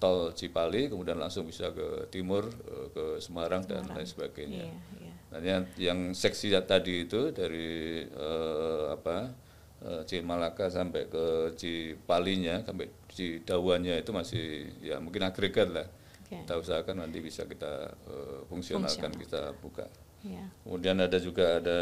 tol 0.00 0.32
Cipali 0.32 0.88
kemudian 0.88 1.20
langsung 1.20 1.44
bisa 1.44 1.68
ke 1.76 2.08
timur 2.08 2.48
eh, 2.48 2.88
ke 2.92 3.04
Semarang, 3.20 3.68
Semarang. 3.68 3.84
dan 3.84 3.96
lain 3.96 4.08
sebagainya. 4.08 4.64
Yeah, 4.64 5.04
yeah. 5.04 5.14
Nah, 5.26 5.40
yang, 5.42 5.62
yang 5.76 5.98
seksi 6.16 6.56
tadi 6.64 7.04
itu 7.04 7.34
dari 7.36 8.00
uh, 8.16 8.96
apa 8.96 9.28
uh, 9.84 10.02
Cimalaka 10.08 10.72
sampai 10.72 11.12
ke 11.12 11.52
Cipalinya 11.58 12.64
sampai 12.64 12.88
Cidawannya 13.12 14.00
itu 14.00 14.10
masih 14.12 14.46
ya 14.80 14.96
mungkin 15.00 15.24
agregat 15.28 15.68
lah 15.68 15.88
Oke. 16.26 16.42
kita 16.42 16.58
usahakan 16.58 17.06
nanti 17.06 17.22
bisa 17.22 17.46
kita 17.46 17.94
eh, 18.10 18.38
fungsionalkan 18.50 19.14
kita 19.14 19.54
buka. 19.62 19.86
Iya. 20.26 20.42
kemudian 20.66 20.98
ada 20.98 21.22
juga 21.22 21.62
ada 21.62 21.80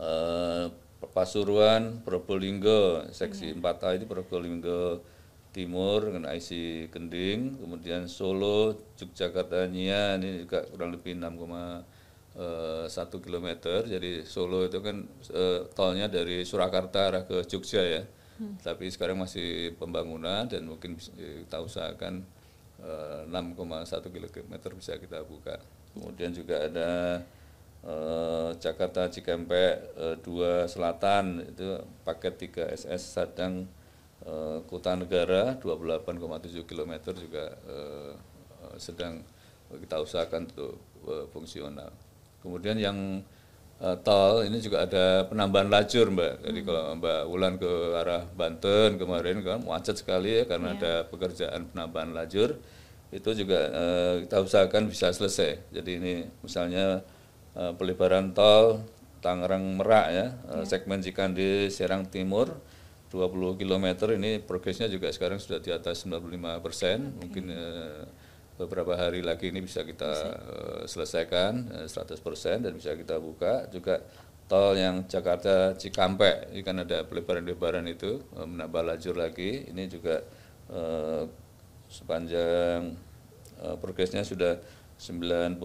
eh, 0.00 0.64
Pasuruan 1.12 2.00
Probolinggo 2.00 3.04
seksi 3.12 3.52
4A 3.56 4.00
itu 4.00 4.04
Probolinggo 4.08 5.04
Timur 5.52 6.08
dengan 6.08 6.32
IC 6.32 6.48
Kending 6.88 7.60
kemudian 7.60 8.08
Solo 8.08 8.80
Yogyakarta 8.96 9.68
Nia 9.68 10.16
ini 10.16 10.48
juga 10.48 10.64
kurang 10.72 10.96
lebih 10.96 11.20
6,1 11.20 11.84
km 13.20 13.48
jadi 13.84 14.24
Solo 14.24 14.64
itu 14.64 14.80
kan 14.80 15.04
eh, 15.36 15.68
tolnya 15.76 16.08
dari 16.08 16.48
Surakarta 16.48 17.12
arah 17.12 17.28
ke 17.28 17.44
Jogja 17.44 17.84
ya 17.84 18.02
tapi 18.64 18.88
sekarang 18.88 19.20
masih 19.20 19.76
pembangunan 19.76 20.48
dan 20.48 20.64
mungkin 20.64 20.96
bisa- 20.96 21.12
kita 21.16 21.58
usahakan 21.60 22.24
eh, 22.80 23.20
6,1 23.28 24.08
km 24.08 24.54
bisa 24.76 24.96
kita 24.96 25.20
buka 25.24 25.60
kemudian 25.92 26.32
juga 26.32 26.64
ada 26.64 27.20
eh, 27.84 28.50
Jakarta 28.56 29.08
Cikampek 29.12 29.72
eh, 29.96 30.16
2 30.24 30.64
Selatan 30.68 31.44
itu 31.44 31.80
paket 32.04 32.34
3 32.50 32.76
SS 32.76 33.02
Sadang 33.16 33.68
eh, 34.24 34.58
Kota 34.64 34.96
Negara 34.96 35.56
28,7 35.60 36.64
km 36.64 36.92
juga 37.12 37.44
eh, 37.68 38.12
eh, 38.64 38.76
sedang 38.80 39.20
kita 39.70 40.02
usahakan 40.02 40.50
untuk 40.50 40.74
eh, 41.06 41.26
fungsional. 41.30 41.92
Kemudian 42.42 42.80
yang 42.80 42.98
eh, 43.80 43.96
tol 44.04 44.44
ini 44.46 44.58
juga 44.60 44.84
ada 44.86 45.24
penambahan 45.28 45.68
lajur 45.72 46.12
Mbak. 46.12 46.34
Jadi 46.46 46.60
kalau 46.64 46.82
Mbak 47.00 47.20
Wulan 47.28 47.54
ke 47.56 47.72
arah 47.96 48.22
Banten 48.28 49.00
kemarin 49.00 49.42
kan 49.42 49.60
macet 49.64 49.96
sekali 50.00 50.40
ya 50.40 50.44
karena 50.44 50.76
ada 50.76 51.04
pekerjaan 51.08 51.68
penambahan 51.72 52.12
lajur 52.12 52.60
itu 53.10 53.30
juga 53.34 53.58
eh, 53.74 54.14
kita 54.26 54.36
usahakan 54.44 54.86
bisa 54.86 55.10
selesai. 55.10 55.74
Jadi 55.74 55.90
ini 55.98 56.14
misalnya 56.44 57.02
eh, 57.58 57.72
pelebaran 57.74 58.30
tol 58.36 58.84
Tangerang 59.20 59.76
Merak 59.76 60.06
ya, 60.12 60.26
eh, 60.56 60.64
segmen 60.64 61.04
Cikande 61.04 61.68
Serang 61.68 62.08
Timur 62.08 62.56
20 63.10 63.58
km 63.58 63.86
ini 64.14 64.38
progresnya 64.38 64.86
juga 64.86 65.10
sekarang 65.10 65.42
sudah 65.42 65.58
di 65.58 65.74
atas 65.74 66.06
95 66.06 66.62
persen. 66.64 67.10
Mungkin 67.20 67.44
eh, 67.50 68.02
beberapa 68.60 68.92
hari 68.92 69.24
lagi 69.24 69.48
ini 69.48 69.64
bisa 69.64 69.80
kita 69.80 70.12
eh, 70.36 70.82
selesaikan 70.84 71.84
eh, 71.84 71.88
100 71.88 72.20
persen 72.20 72.60
dan 72.60 72.76
bisa 72.76 72.92
kita 72.92 73.16
buka. 73.16 73.64
Juga 73.72 74.04
tol 74.44 74.76
yang 74.76 75.08
Jakarta 75.08 75.72
Cikampek, 75.80 76.52
ini 76.52 76.60
kan 76.60 76.76
ada 76.84 77.08
pelebaran-pelebaran 77.08 77.88
itu 77.88 78.20
eh, 78.36 78.44
menambah 78.44 78.82
lajur 78.84 79.16
lagi. 79.16 79.72
Ini 79.72 79.88
juga 79.88 80.20
eh, 80.68 81.24
sepanjang 81.88 82.92
eh, 83.64 83.76
progresnya 83.80 84.20
sudah 84.28 84.60
95 85.00 85.56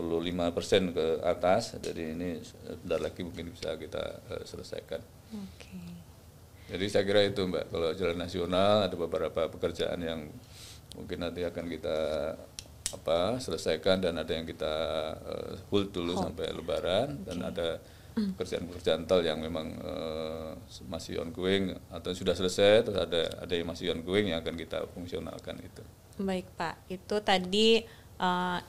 persen 0.56 0.96
ke 0.96 1.20
atas. 1.20 1.76
Jadi 1.84 2.16
ini 2.16 2.40
sebentar 2.40 3.04
lagi 3.04 3.22
mungkin 3.28 3.52
bisa 3.52 3.76
kita 3.76 4.24
eh, 4.32 4.44
selesaikan. 4.48 5.04
Oke. 5.36 5.76
Jadi 6.66 6.86
saya 6.90 7.04
kira 7.06 7.22
itu 7.22 7.46
Mbak, 7.46 7.70
kalau 7.70 7.90
jalan 7.94 8.18
nasional 8.18 8.90
ada 8.90 8.96
beberapa 8.98 9.52
pekerjaan 9.54 10.02
yang 10.02 10.26
mungkin 10.98 11.22
nanti 11.22 11.46
akan 11.46 11.66
kita 11.70 11.98
apa 12.94 13.42
selesaikan 13.42 14.04
dan 14.04 14.20
ada 14.22 14.32
yang 14.36 14.46
kita 14.46 14.74
eh, 15.26 15.54
hold 15.74 15.90
dulu 15.90 16.14
sampai 16.14 16.54
Lebaran 16.54 17.26
dan 17.26 17.38
ada 17.42 17.82
pekerjaan-pekerjaan 18.16 19.04
tol 19.04 19.22
yang 19.22 19.44
memang 19.44 19.68
eh, 19.76 20.52
masih 20.88 21.20
ongoing 21.20 21.76
atau 21.92 22.16
sudah 22.16 22.32
selesai 22.32 22.88
terus 22.88 23.00
ada 23.00 23.28
ada 23.44 23.54
yang 23.54 23.68
masih 23.68 23.92
ongoing 23.92 24.32
yang 24.32 24.40
akan 24.40 24.56
kita 24.56 24.88
fungsionalkan 24.96 25.60
itu. 25.60 25.84
Baik 26.16 26.48
Pak, 26.56 26.88
itu 26.88 27.16
tadi 27.20 27.84
eh, 28.20 28.60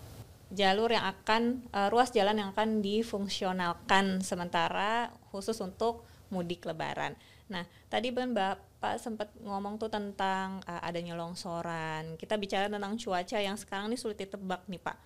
jalur 0.51 0.91
yang 0.91 1.07
akan 1.07 1.63
eh, 1.71 1.89
ruas 1.95 2.11
jalan 2.11 2.43
yang 2.43 2.51
akan 2.51 2.83
difungsionalkan 2.83 4.23
sementara 4.27 5.15
khusus 5.31 5.59
untuk 5.63 6.03
mudik 6.35 6.67
Lebaran. 6.67 7.15
Nah, 7.47 7.63
tadi 7.87 8.11
kan 8.11 8.35
Bapak 8.35 8.67
sempat 8.97 9.35
ngomong 9.43 9.77
tuh 9.83 9.91
tentang 9.91 10.63
eh, 10.65 10.83
adanya 10.87 11.19
longsoran. 11.19 12.15
Kita 12.15 12.39
bicara 12.39 12.71
tentang 12.71 12.95
cuaca 12.95 13.39
yang 13.43 13.59
sekarang 13.59 13.91
ini 13.91 13.99
sulit 13.99 14.19
ditebak 14.23 14.65
nih 14.71 14.79
Pak. 14.79 14.99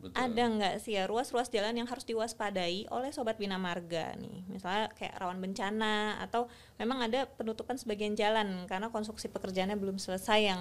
Betul. 0.00 0.16
Ada 0.16 0.42
nggak 0.56 0.74
sih 0.80 0.96
ya 0.96 1.04
ruas-ruas 1.04 1.52
jalan 1.52 1.76
yang 1.76 1.84
harus 1.84 2.08
diwaspadai 2.08 2.88
oleh 2.88 3.12
Sobat 3.12 3.36
Bina 3.36 3.60
Marga 3.60 4.16
nih? 4.16 4.48
Misalnya 4.48 4.88
kayak 4.96 5.20
rawan 5.20 5.44
bencana 5.44 6.16
atau 6.24 6.48
memang 6.80 7.04
ada 7.04 7.28
penutupan 7.28 7.76
sebagian 7.76 8.16
jalan 8.16 8.64
karena 8.64 8.88
konstruksi 8.88 9.28
pekerjaannya 9.28 9.76
belum 9.76 10.00
selesai 10.00 10.40
yang 10.40 10.60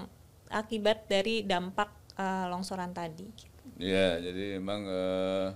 akibat 0.51 1.07
dari 1.07 1.47
dampak 1.47 1.87
eh, 2.19 2.45
longsoran 2.51 2.91
tadi. 2.91 3.31
Ya, 3.79 4.19
jadi 4.19 4.59
memang 4.59 4.81
eh, 4.91 5.47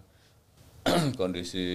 kondisi 1.20 1.68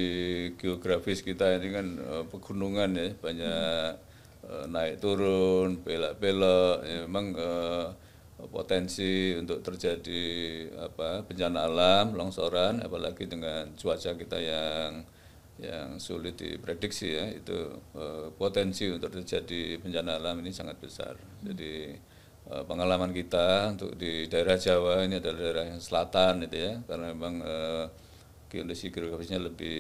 geografis 0.56 1.20
kita 1.20 1.60
ini 1.60 1.68
kan 1.76 1.86
eh, 2.00 2.24
pegunungan 2.24 2.90
ya, 2.96 3.08
banyak 3.20 3.52
eh, 3.52 3.92
naik 4.68 5.00
turun, 5.02 5.80
belok-belok. 5.84 6.76
Ya, 6.84 6.96
memang 7.04 7.26
eh, 7.36 7.86
potensi 8.46 9.34
untuk 9.34 9.60
terjadi 9.66 10.22
apa 10.78 11.26
bencana 11.26 11.66
alam, 11.66 12.14
longsoran, 12.14 12.80
apalagi 12.80 13.26
dengan 13.26 13.74
cuaca 13.74 14.14
kita 14.14 14.38
yang 14.38 15.04
yang 15.58 15.98
sulit 15.98 16.38
diprediksi 16.38 17.18
ya, 17.18 17.26
itu 17.34 17.58
eh, 17.98 18.30
potensi 18.38 18.86
untuk 18.88 19.10
terjadi 19.10 19.82
bencana 19.82 20.22
alam 20.22 20.38
ini 20.40 20.54
sangat 20.54 20.78
besar. 20.78 21.18
Jadi 21.42 21.98
eh, 22.48 22.64
pengalaman 22.64 23.10
kita 23.10 23.74
untuk 23.74 23.98
di 23.98 24.30
daerah 24.30 24.54
Jawa 24.54 25.02
ini 25.02 25.18
adalah 25.18 25.38
daerah 25.42 25.64
yang 25.66 25.82
selatan 25.82 26.46
itu 26.46 26.56
ya 26.56 26.72
karena 26.86 27.06
memang 27.10 27.34
eh, 27.42 27.86
geologi 28.48 28.88
geografisnya 28.88 29.38
lebih 29.38 29.78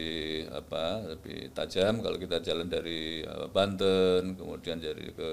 apa 0.52 1.02
lebih 1.16 1.50
tajam. 1.56 2.04
Kalau 2.04 2.16
kita 2.20 2.38
jalan 2.44 2.68
dari 2.68 3.24
eh, 3.24 3.46
Banten 3.48 4.36
kemudian 4.36 4.78
dari 4.78 5.08
ke 5.12 5.30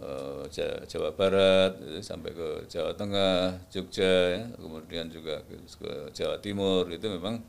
eh, 0.00 0.42
Ja- 0.48 0.82
Jawa 0.86 1.10
Barat 1.12 1.76
eh, 1.82 2.02
sampai 2.02 2.30
ke 2.32 2.48
Jawa 2.70 2.94
Tengah 2.94 3.66
Jogja 3.68 4.14
ya 4.38 4.42
kemudian 4.56 5.10
juga 5.10 5.42
ke, 5.44 5.58
ke 5.66 5.92
Jawa 6.14 6.38
Timur 6.38 6.86
itu 6.88 7.06
memang 7.10 7.42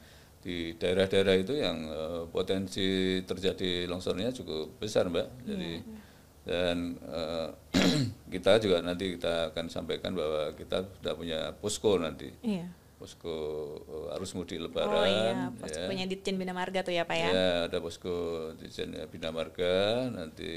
di 0.43 0.75
daerah-daerah 0.75 1.39
itu 1.39 1.55
yang 1.55 1.87
potensi 2.27 3.15
terjadi 3.23 3.87
longsornya 3.87 4.27
cukup 4.35 4.75
besar 4.75 5.07
mbak. 5.07 5.47
Jadi 5.47 5.73
dan 6.43 6.99
eh, 6.99 7.47
kita 8.33 8.59
juga 8.59 8.83
nanti 8.83 9.15
kita 9.15 9.55
akan 9.55 9.71
sampaikan 9.71 10.11
bahwa 10.11 10.51
kita 10.51 10.83
sudah 10.99 11.13
punya 11.15 11.39
posko 11.55 11.95
nanti. 11.95 12.27
Iya. 12.43 12.67
Posko 12.95 13.35
eh, 13.83 14.15
arus 14.15 14.31
mudik 14.33 14.57
Oh 14.57 14.65
lebaran 14.65 15.05
iya, 15.05 15.33
pos 15.51 15.71
ya. 15.71 15.85
punya 15.85 16.05
Ditjen 16.05 16.35
Bina 16.35 16.51
Marga 16.51 16.81
tuh 16.81 16.91
ya 16.91 17.03
Pak 17.03 17.15
ya. 17.15 17.29
Ya, 17.29 17.49
ada 17.67 17.77
posko 17.77 18.13
Dijen 18.55 18.93
Bina 19.07 19.29
Marga 19.29 20.07
nanti 20.07 20.49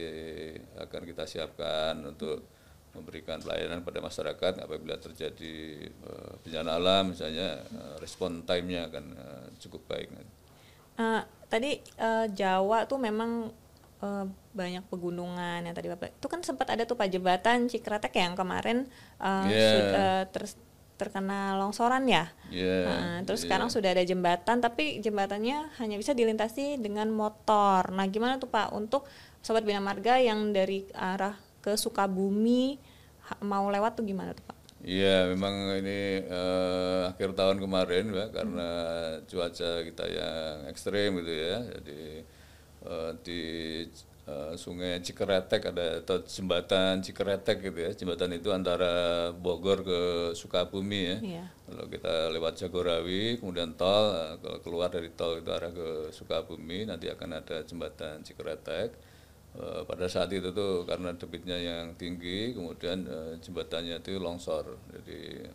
akan 0.75 1.03
kita 1.03 1.25
siapkan 1.25 1.97
untuk 2.03 2.45
memberikan 2.93 3.37
pelayanan 3.37 3.81
pada 3.81 4.01
masyarakat 4.01 4.53
apabila 4.59 4.97
terjadi 4.97 5.57
eh, 5.85 6.33
bencana 6.41 6.71
alam 6.75 7.13
misalnya 7.13 7.61
eh, 7.61 7.95
respon 7.99 8.41
time-nya 8.43 8.89
akan 8.89 9.05
eh, 9.13 9.47
cukup 9.59 9.85
baik. 9.87 10.09
Eh, 10.97 11.21
tadi 11.47 11.77
eh, 11.77 12.27
Jawa 12.31 12.85
tuh 12.85 12.97
memang 12.97 13.53
eh, 14.01 14.25
banyak 14.51 14.89
pegunungan 14.89 15.61
yang 15.61 15.75
tadi 15.75 15.89
Bapak. 15.89 16.17
Itu 16.17 16.27
kan 16.27 16.41
sempat 16.41 16.73
ada 16.73 16.85
tuh 16.85 16.97
Pak 16.97 17.11
jembatan 17.11 17.69
Cikretek 17.69 18.17
yang 18.17 18.33
kemarin 18.33 18.89
eh, 19.19 19.45
Iya. 19.45 19.69
sud- 19.69 19.93
eh, 19.93 20.25
ter- 20.31 20.65
terkena 20.97 21.61
longsoran 21.61 22.09
ya. 22.09 22.33
Ya. 22.49 22.79
Nah, 22.89 23.17
terus 23.29 23.45
iya. 23.45 23.53
sekarang 23.53 23.69
sudah 23.69 23.93
ada 23.93 24.05
jembatan 24.05 24.65
tapi 24.65 24.99
jembatannya 25.05 25.77
hanya 25.81 25.97
bisa 26.01 26.17
dilintasi 26.17 26.81
dengan 26.81 27.13
motor. 27.13 27.93
Nah, 27.93 28.09
gimana 28.09 28.41
tuh 28.41 28.49
Pak 28.49 28.73
untuk 28.73 29.05
sobat 29.45 29.63
Bina 29.63 29.79
Marga 29.79 30.17
yang 30.19 30.51
dari 30.51 30.89
arah 30.97 31.37
ke 31.61 31.77
Sukabumi 31.77 32.81
mau 33.45 33.69
lewat 33.69 34.01
tuh 34.01 34.05
gimana 34.09 34.33
tuh 34.33 34.45
Pak? 34.49 34.57
Iya, 34.87 35.27
memang 35.35 35.83
ini 35.83 36.23
eh, 36.23 37.01
akhir 37.11 37.35
tahun 37.35 37.59
kemarin, 37.59 38.13
Mbak, 38.13 38.29
karena 38.31 38.71
cuaca 39.27 39.71
kita 39.83 40.05
yang 40.07 40.71
ekstrim 40.71 41.19
gitu 41.19 41.33
ya. 41.33 41.59
Jadi 41.75 42.03
eh, 42.87 43.11
di 43.27 43.43
eh, 44.27 44.53
Sungai 44.59 44.99
Cikeretek 45.01 45.71
ada 45.71 46.03
atau 46.03 46.21
jembatan 46.27 47.01
Cikeretek 47.01 47.63
gitu 47.63 47.79
ya. 47.79 47.91
Jembatan 47.95 48.35
itu 48.35 48.51
antara 48.51 49.31
Bogor 49.31 49.87
ke 49.87 50.01
Sukabumi 50.35 51.03
ya. 51.07 51.17
Iya. 51.23 51.45
Kalau 51.67 51.85
kita 51.91 52.15
lewat 52.31 52.55
Jagorawi, 52.59 53.39
kemudian 53.39 53.75
tol, 53.79 54.15
eh, 54.15 54.35
kalau 54.43 54.59
keluar 54.63 54.89
dari 54.91 55.11
tol 55.15 55.39
itu 55.39 55.51
arah 55.51 55.73
ke 55.73 56.11
Sukabumi, 56.11 56.85
nanti 56.87 57.07
akan 57.09 57.41
ada 57.43 57.63
jembatan 57.63 58.21
Cikeretek. 58.27 58.91
Eh, 59.57 59.83
pada 59.89 60.07
saat 60.11 60.29
itu 60.35 60.53
tuh 60.53 60.85
karena 60.85 61.17
debitnya 61.17 61.57
yang 61.57 61.97
tinggi, 61.97 62.53
kemudian 62.53 63.09
jembatannya 63.41 64.05
itu 64.05 64.21
longsor, 64.21 64.77
jadi 64.93 65.49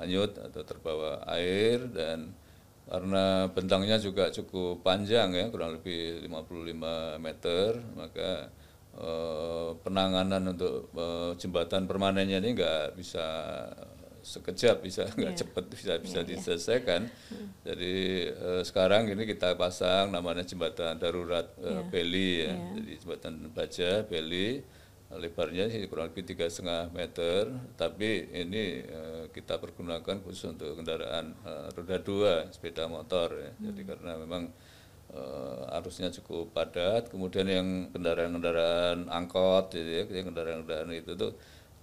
hanyut 0.00 0.36
atau 0.36 0.60
terbawa 0.68 1.24
air 1.32 1.80
dan 1.88 2.28
karena 2.92 3.48
bentangnya 3.48 3.96
juga 3.96 4.28
cukup 4.28 4.84
panjang 4.84 5.32
ya, 5.32 5.48
kurang 5.48 5.80
lebih 5.80 6.28
55 6.28 7.16
meter, 7.24 7.80
maka 7.96 8.52
eh, 9.00 9.70
penanganan 9.80 10.52
untuk 10.52 10.92
eh, 10.92 11.32
jembatan 11.40 11.88
permanennya 11.88 12.44
ini 12.44 12.52
nggak 12.52 12.92
bisa 12.92 13.24
sekejap 14.22 14.84
bisa 14.84 15.08
nggak 15.18 15.34
cepat 15.40 15.64
bisa 15.72 15.92
bisa 16.04 16.20
diselesaikan. 16.20 17.08
Jadi 17.64 18.28
eh, 18.28 18.60
sekarang 18.60 19.08
ini 19.08 19.24
kita 19.24 19.56
pasang 19.56 20.12
namanya 20.12 20.44
jembatan 20.44 21.00
darurat 21.00 21.48
eh, 21.64 21.82
Beli 21.88 22.44
ya. 22.44 22.52
Jadi 22.76 22.92
jembatan 23.00 23.48
baja 23.56 24.04
Beli 24.04 24.60
lebarnya 25.20 25.68
sih 25.68 25.84
kurang 25.90 26.12
lebih 26.12 26.24
tiga 26.24 26.48
setengah 26.48 26.88
meter 26.92 27.52
tapi 27.76 28.28
ini 28.32 28.80
eh, 28.80 29.24
kita 29.28 29.60
pergunakan 29.60 30.24
khusus 30.24 30.52
untuk 30.56 30.78
kendaraan 30.78 31.36
eh, 31.44 31.68
roda 31.74 31.98
dua 32.00 32.48
sepeda 32.48 32.88
motor 32.88 33.36
ya. 33.36 33.50
Jadi 33.68 33.82
karena 33.84 34.16
memang 34.16 34.48
eh, 35.12 35.76
arusnya 35.76 36.08
cukup 36.08 36.56
padat 36.56 37.12
kemudian 37.12 37.44
yang 37.44 37.68
kendaraan-kendaraan 37.92 39.12
angkot 39.12 39.74
gitu 39.76 39.90
ya 39.90 40.04
kendaraan-kendaraan 40.08 40.92
itu 40.96 41.12
tuh 41.18 41.32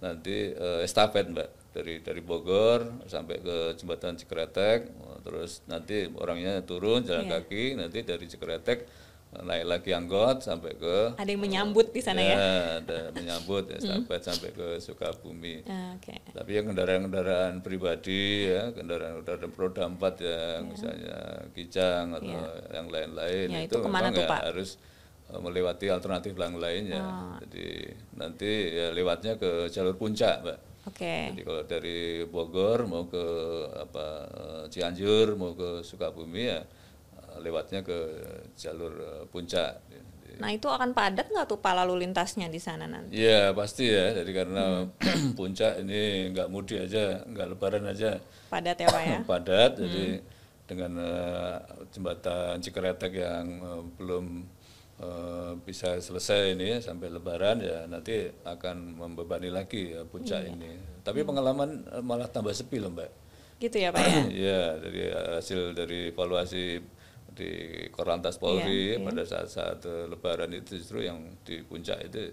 nanti 0.02 0.50
eh, 0.50 0.80
estafet 0.82 1.30
mbak. 1.30 1.60
Dari 1.70 2.02
dari 2.02 2.18
Bogor 2.18 3.06
sampai 3.06 3.38
ke 3.38 3.78
jembatan 3.78 4.18
Cikretek 4.18 4.90
terus 5.22 5.62
nanti 5.70 6.10
orangnya 6.18 6.58
turun 6.66 7.06
jalan 7.06 7.30
kaki 7.30 7.78
nanti 7.78 8.02
dari 8.02 8.26
Cikretek 8.26 8.90
naik 9.30 9.62
lagi 9.62 9.90
angkot 9.94 10.42
sampai 10.42 10.74
ke 10.74 11.14
Ada 11.14 11.30
yang 11.30 11.38
menyambut 11.38 11.94
di 11.94 12.02
sana 12.02 12.18
ya? 12.18 12.34
ada 12.82 13.14
menyambut 13.14 13.70
ya, 13.70 13.78
sampai 13.78 14.18
sampai 14.18 14.50
ke 14.50 14.66
Sukabumi. 14.82 15.62
Ah, 15.70 15.94
Oke. 15.94 16.18
Tapi 16.34 16.50
yang 16.50 16.66
kendaraan-kendaraan 16.66 17.62
pribadi 17.62 18.50
ya, 18.50 18.74
kendaraan-kendaraan 18.74 19.52
roda 19.54 19.86
empat 19.86 20.14
ya, 20.18 20.66
misalnya 20.66 21.46
Kijang 21.54 22.18
atau 22.18 22.42
yang 22.74 22.90
lain-lain 22.90 23.46
Ya, 23.54 23.60
itu, 23.62 23.78
itu 23.78 23.86
memang 23.86 24.10
tuh, 24.10 24.26
ya 24.26 24.30
Pak? 24.34 24.40
harus 24.50 24.70
eh, 25.30 25.38
melewati 25.38 25.86
alternatif 25.86 26.34
yang 26.34 26.58
lainnya. 26.58 27.02
Jadi 27.46 27.68
nanti 28.18 28.50
ya 28.74 28.90
lewatnya 28.90 29.38
ke 29.38 29.70
jalur 29.70 29.94
puncak, 29.94 30.42
Mbak. 30.42 30.58
Oke. 30.90 31.16
Jadi 31.30 31.42
kalau 31.46 31.62
dari 31.70 32.26
Bogor 32.26 32.82
mau 32.90 33.06
ke 33.06 33.24
apa 33.78 34.06
eh, 34.26 34.64
Cianjur 34.74 35.38
mau 35.38 35.54
ke 35.54 35.86
Sukabumi 35.86 36.50
ya 36.50 36.60
lewatnya 37.40 37.80
ke 37.80 37.98
jalur 38.54 38.92
eh, 38.94 39.24
puncak. 39.28 39.80
Nah 40.40 40.56
itu 40.56 40.72
akan 40.72 40.96
padat 40.96 41.28
nggak 41.28 41.52
tuh 41.52 41.60
pak 41.60 41.76
lalu 41.76 42.00
lintasnya 42.00 42.48
di 42.48 42.56
sana 42.56 42.88
nanti? 42.88 43.12
Iya 43.12 43.52
pasti 43.52 43.84
ya, 43.88 44.16
jadi 44.16 44.30
karena 44.32 44.88
Hmm. 44.88 45.34
puncak 45.38 45.84
ini 45.84 46.32
nggak 46.32 46.48
mudik 46.48 46.88
aja, 46.88 47.20
nggak 47.28 47.46
lebaran 47.52 47.84
aja, 47.84 48.16
Padat 48.48 48.76
ya 48.80 48.88
pak 48.88 49.02
ya? 49.04 49.18
padat. 49.30 49.72
Jadi 49.76 50.04
dengan 50.64 50.92
eh, 50.96 51.56
jembatan 51.92 52.56
Cikeretek 52.56 53.12
yang 53.16 53.46
eh, 53.60 53.82
belum 53.96 54.26
bisa 55.64 55.96
selesai 55.96 56.52
ini 56.52 56.76
sampai 56.76 57.08
lebaran 57.08 57.56
ya 57.64 57.88
nanti 57.88 58.28
akan 58.44 59.00
membebani 59.00 59.48
lagi 59.48 59.96
ya, 59.96 60.04
puncak 60.04 60.44
Iya. 60.44 60.52
ini. 60.52 60.72
Tapi 61.00 61.24
pengalaman 61.24 61.88
eh, 61.88 62.04
malah 62.04 62.28
tambah 62.28 62.52
sepi 62.52 62.76
loh 62.76 62.92
mbak. 62.92 63.08
Gitu 63.56 63.76
ya 63.76 63.92
pak 63.92 64.04
ya? 64.04 64.20
Iya, 64.44 64.60
dari 64.76 65.00
hasil 65.40 65.72
dari 65.72 66.12
evaluasi 66.12 66.84
di 67.34 67.50
Korlantas 67.94 68.36
Polri 68.36 68.96
Iya, 68.96 69.02
pada 69.02 69.22
saat-saat 69.22 69.80
eh, 69.86 70.04
Lebaran 70.10 70.50
itu 70.54 70.78
justru 70.78 71.06
yang 71.06 71.18
di 71.46 71.62
puncak 71.62 72.10
itu 72.10 72.30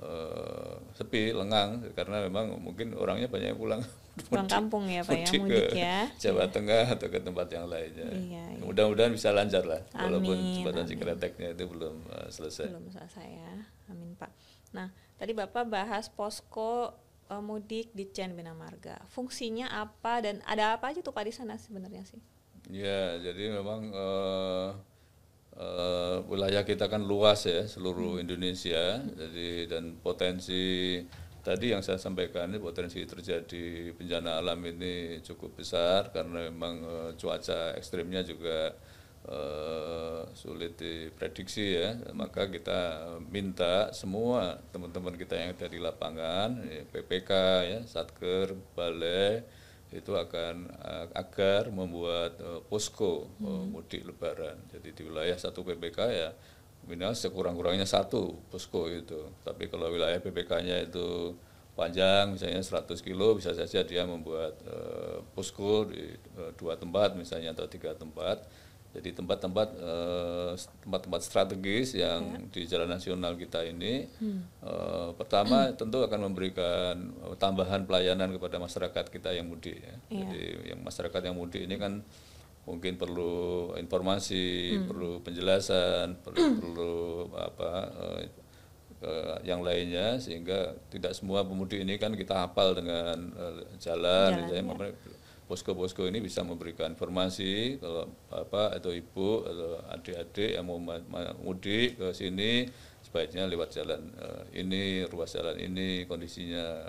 eh, 0.00 0.74
sepi, 0.96 1.32
lengang 1.36 1.84
karena 1.92 2.24
memang 2.26 2.56
mungkin 2.60 2.96
orangnya 2.96 3.28
banyak 3.28 3.54
yang 3.54 3.60
pulang 3.60 3.82
Pulang 4.20 4.50
kampung 4.50 4.84
ya 4.90 5.00
pak 5.06 5.16
ya, 5.16 5.22
mudik 5.22 5.40
mudik 5.40 5.66
ke 5.70 5.80
ya? 5.80 5.98
Jawa 6.18 6.44
Tengah 6.50 6.84
atau 6.92 7.08
ke 7.08 7.22
tempat 7.22 7.46
yang 7.56 7.70
lainnya. 7.70 8.10
Iya, 8.10 8.44
iya. 8.58 8.60
Mudah-mudahan 8.60 9.14
bisa 9.14 9.32
lancar 9.32 9.64
lah, 9.64 9.80
walaupun 9.96 10.36
Amin, 10.36 10.60
jembatan 10.60 10.84
amin. 10.84 10.90
Cikreteknya 10.92 11.48
itu 11.56 11.64
belum 11.70 11.96
eh, 12.10 12.28
selesai. 12.28 12.68
Belum 12.68 12.90
selesai 12.90 13.26
ya, 13.30 13.54
amin 13.88 14.12
pak. 14.18 14.28
Nah 14.76 14.92
tadi 15.16 15.32
bapak 15.32 15.64
bahas 15.70 16.10
posko 16.10 16.92
mudik 17.38 17.94
di 17.94 18.10
Cen 18.10 18.34
Bina 18.34 18.50
Marga. 18.50 18.98
Fungsinya 19.06 19.70
apa 19.70 20.18
dan 20.18 20.42
ada 20.42 20.74
apa 20.74 20.90
aja 20.90 20.98
tuh 20.98 21.14
pak 21.14 21.30
di 21.30 21.32
sana 21.32 21.54
sebenarnya 21.54 22.02
sih? 22.02 22.18
Ya, 22.70 23.18
jadi 23.18 23.50
memang 23.58 23.90
eh, 23.90 24.68
eh, 25.58 26.16
wilayah 26.30 26.62
kita 26.62 26.86
kan 26.86 27.02
luas 27.02 27.42
ya, 27.50 27.66
seluruh 27.66 28.22
Indonesia. 28.22 29.02
Jadi 29.02 29.66
dan 29.66 29.98
potensi 29.98 30.96
tadi 31.42 31.72
yang 31.74 31.82
saya 31.82 31.98
sampaikan 31.98 32.52
ini 32.52 32.60
potensi 32.62 33.00
terjadi 33.02 33.96
bencana 33.96 34.38
alam 34.38 34.60
ini 34.62 35.18
cukup 35.24 35.58
besar 35.58 36.14
karena 36.14 36.46
memang 36.46 36.74
eh, 36.86 37.10
cuaca 37.18 37.74
ekstrimnya 37.74 38.22
juga 38.22 38.70
eh, 39.26 40.22
sulit 40.38 40.78
diprediksi 40.78 41.74
ya. 41.74 41.98
Maka 42.14 42.46
kita 42.54 43.10
minta 43.34 43.90
semua 43.90 44.62
teman-teman 44.70 45.18
kita 45.18 45.34
yang 45.34 45.58
ada 45.58 45.66
di 45.66 45.78
lapangan, 45.82 46.50
ya, 46.70 46.86
PPK 46.86 47.30
ya, 47.66 47.78
Satker, 47.82 48.54
Balai 48.78 49.58
itu 49.90 50.14
akan 50.14 50.70
uh, 50.70 51.06
agar 51.18 51.66
membuat 51.74 52.38
uh, 52.38 52.62
posko 52.62 53.26
uh, 53.42 53.64
mudik 53.66 54.06
lebaran. 54.06 54.54
Jadi 54.70 54.94
di 54.94 55.02
wilayah 55.02 55.34
satu 55.34 55.66
PPK 55.66 55.98
ya 56.10 56.30
minimal 56.86 57.12
sekurang-kurangnya 57.18 57.84
satu 57.84 58.38
posko 58.48 58.86
itu. 58.86 59.34
Tapi 59.42 59.66
kalau 59.66 59.90
wilayah 59.90 60.22
PPK-nya 60.22 60.86
itu 60.86 61.34
panjang 61.74 62.34
misalnya 62.34 62.62
100 62.62 63.02
kilo 63.02 63.34
bisa 63.34 63.50
saja 63.56 63.82
dia 63.82 64.06
membuat 64.06 64.58
uh, 64.68 65.22
posko 65.34 65.90
di 65.90 66.14
uh, 66.38 66.54
dua 66.54 66.78
tempat 66.78 67.18
misalnya 67.18 67.50
atau 67.50 67.66
tiga 67.66 67.90
tempat. 67.98 68.46
Jadi 68.90 69.14
tempat-tempat 69.14 69.68
eh, 69.78 70.52
tempat-tempat 70.82 71.20
strategis 71.22 71.94
yang 71.94 72.50
di 72.50 72.66
jalan 72.66 72.90
nasional 72.90 73.38
kita 73.38 73.62
ini 73.62 74.10
eh, 74.66 75.08
pertama 75.14 75.70
tentu 75.78 76.02
akan 76.02 76.26
memberikan 76.26 76.94
eh, 77.30 77.36
tambahan 77.38 77.86
pelayanan 77.86 78.34
kepada 78.34 78.58
masyarakat 78.58 79.04
kita 79.14 79.30
yang 79.30 79.46
mudik 79.46 79.78
ya. 79.78 79.94
Jadi 80.10 80.74
yang 80.74 80.82
masyarakat 80.82 81.22
yang 81.22 81.38
mudik 81.38 81.70
ini 81.70 81.78
kan 81.78 82.02
mungkin 82.68 83.00
perlu 83.00 83.72
informasi, 83.80 84.78
perlu 84.84 85.22
penjelasan, 85.24 86.20
perlu 86.20 86.42
perlu 86.60 86.94
apa 87.34 87.70
eh, 87.94 88.22
eh, 89.06 89.36
yang 89.48 89.64
lainnya 89.64 90.18
sehingga 90.20 90.76
tidak 90.92 91.16
semua 91.16 91.46
pemudik 91.46 91.80
ini 91.80 91.96
kan 91.96 92.12
kita 92.12 92.46
hafal 92.46 92.74
dengan 92.76 93.16
eh, 93.38 93.70
jalan, 93.80 94.44
misalnya 94.44 94.64
memang 94.66 94.92
posko-posko 95.50 96.06
ini 96.06 96.22
bisa 96.22 96.46
memberikan 96.46 96.94
informasi 96.94 97.82
kalau 97.82 98.06
bapak 98.30 98.78
atau 98.78 98.94
ibu 98.94 99.42
atau 99.42 99.82
adik-adik 99.90 100.54
yang 100.54 100.62
mau 100.62 100.78
ma- 100.78 101.02
ma- 101.04 101.34
mudik 101.36 101.98
ke 101.98 102.14
sini 102.14 102.70
sebaiknya 103.02 103.50
lewat 103.50 103.74
jalan 103.74 104.14
eh, 104.14 104.62
ini 104.62 104.82
ruas 105.04 105.34
jalan 105.34 105.58
ini 105.58 106.06
kondisinya 106.06 106.86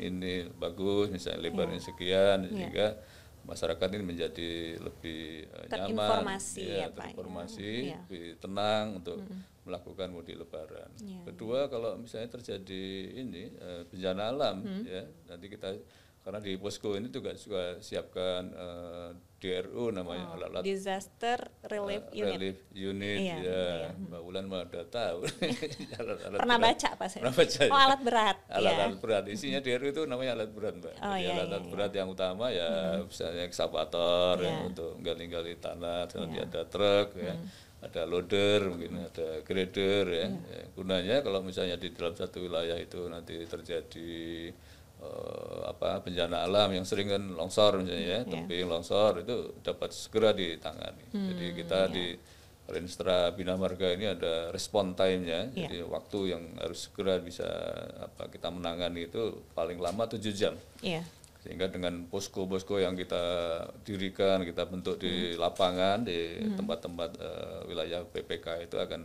ini 0.00 0.48
bagus 0.56 1.12
misalnya 1.12 1.44
lebarnya 1.44 1.84
sekian 1.84 2.48
sehingga 2.48 2.96
masyarakat 3.44 3.88
ini 3.92 4.04
menjadi 4.06 4.50
lebih 4.78 5.22
eh, 5.44 5.66
nyaman. 5.68 5.92
Terinformasi 5.92 6.64
ya, 6.64 6.76
ya. 6.78 6.86
terinformasi 6.88 7.70
Iya. 7.92 7.98
lebih 8.00 8.24
tenang 8.38 8.84
untuk 8.98 9.20
melakukan 9.64 10.08
mudik 10.08 10.36
lebaran. 10.36 10.88
Iya, 10.98 11.28
kedua 11.28 11.68
kalau 11.68 11.92
misalnya 11.96 12.32
terjadi 12.32 12.84
ini 13.20 13.52
eh, 13.52 13.82
bencana 13.84 14.32
alam 14.32 14.56
ya 14.82 15.04
nanti 15.28 15.52
kita 15.52 15.76
karena 16.28 16.44
di 16.44 16.52
posko 16.54 16.92
ini 16.92 17.08
juga 17.08 17.32
juga 17.32 17.80
siapkan 17.80 18.42
eh, 18.46 19.08
DRU 19.38 19.88
namanya 19.88 20.28
alat-alat 20.28 20.60
Disaster 20.60 21.40
Relief 21.64 22.04
eh, 22.06 22.20
Unit. 22.20 22.36
relief 22.36 22.58
unit 22.70 23.18
Iya, 23.18 23.36
ya 23.40 23.64
Mbak 23.96 24.20
Wulan 24.20 24.44
mah 24.44 24.60
udah 24.62 24.84
tahu 24.84 25.24
alat-alat 26.04 26.38
Pernah 26.38 26.58
berat. 26.58 26.68
baca 26.68 26.88
pak 26.92 27.06
saya? 27.08 27.20
Pernah 27.22 27.34
baca 27.34 27.58
Oh 27.58 27.64
ya? 27.64 27.80
alat 27.80 28.00
berat. 28.02 28.36
alat-alat 28.46 28.98
berat 29.00 29.24
isinya 29.26 29.60
DRU 29.62 29.88
itu 29.88 30.02
namanya 30.04 30.36
alat 30.36 30.50
berat 30.50 30.74
mbak 30.76 30.92
Oh, 30.94 31.16
Jadi 31.16 31.22
iya, 31.22 31.30
alat-alat 31.32 31.62
iya, 31.62 31.70
berat 31.72 31.92
yang 31.94 32.08
utama 32.10 32.46
ya 32.50 32.70
misalnya 33.00 33.42
ekskavator 33.42 34.34
ya, 34.36 34.50
Iya. 34.50 34.68
untuk 34.68 34.92
gali-gali 35.00 35.54
tanah 35.56 36.04
nanti 36.12 36.38
ada 36.38 36.60
truk 36.64 37.08
ya 37.16 37.34
ada 37.78 38.02
loader 38.04 38.68
mungkin 38.68 39.00
ada 39.00 39.40
grader 39.40 40.04
ya. 40.10 40.26
Ya, 40.28 40.62
gunanya 40.74 41.16
kalau 41.22 41.40
misalnya 41.40 41.78
di 41.78 41.88
dalam 41.88 42.12
satu 42.12 42.42
wilayah 42.42 42.74
itu 42.76 43.06
nanti 43.06 43.38
terjadi 43.46 44.50
eh, 45.08 45.60
apa 45.72 46.04
bencana 46.04 46.44
alam 46.44 46.68
yang 46.76 46.84
sering 46.84 47.08
kan 47.08 47.24
longsor 47.32 47.80
misalnya 47.80 48.04
ya 48.04 48.20
tebing 48.28 48.68
longsor 48.68 49.24
itu 49.24 49.56
dapat 49.64 49.90
segera 49.96 50.36
ditangani. 50.36 51.04
Jadi 51.12 51.46
kita 51.56 51.88
di 51.88 52.06
Renstra 52.68 53.32
Bina 53.32 53.56
Marga 53.56 53.88
ini 53.96 54.04
ada 54.04 54.52
respon 54.52 54.92
time-nya, 54.92 55.48
jadi 55.56 55.88
waktu 55.88 56.36
yang 56.36 56.42
harus 56.60 56.84
segera 56.84 57.16
bisa 57.16 57.48
apa 57.96 58.28
kita 58.28 58.52
menangani 58.52 59.08
itu 59.08 59.40
paling 59.56 59.80
lama 59.80 60.04
7 60.04 60.20
jam. 60.36 60.52
Iya. 60.84 61.00
Sehingga 61.40 61.72
dengan 61.72 62.04
posko-posko 62.12 62.76
yang 62.76 62.92
kita 62.92 63.24
dirikan, 63.88 64.44
kita 64.44 64.68
bentuk 64.68 65.00
di 65.00 65.32
lapangan 65.32 66.04
di 66.04 66.44
tempat-tempat 66.60 67.10
eh, 67.16 67.58
wilayah 67.72 68.04
PPK 68.04 68.68
itu 68.68 68.76
akan 68.76 69.00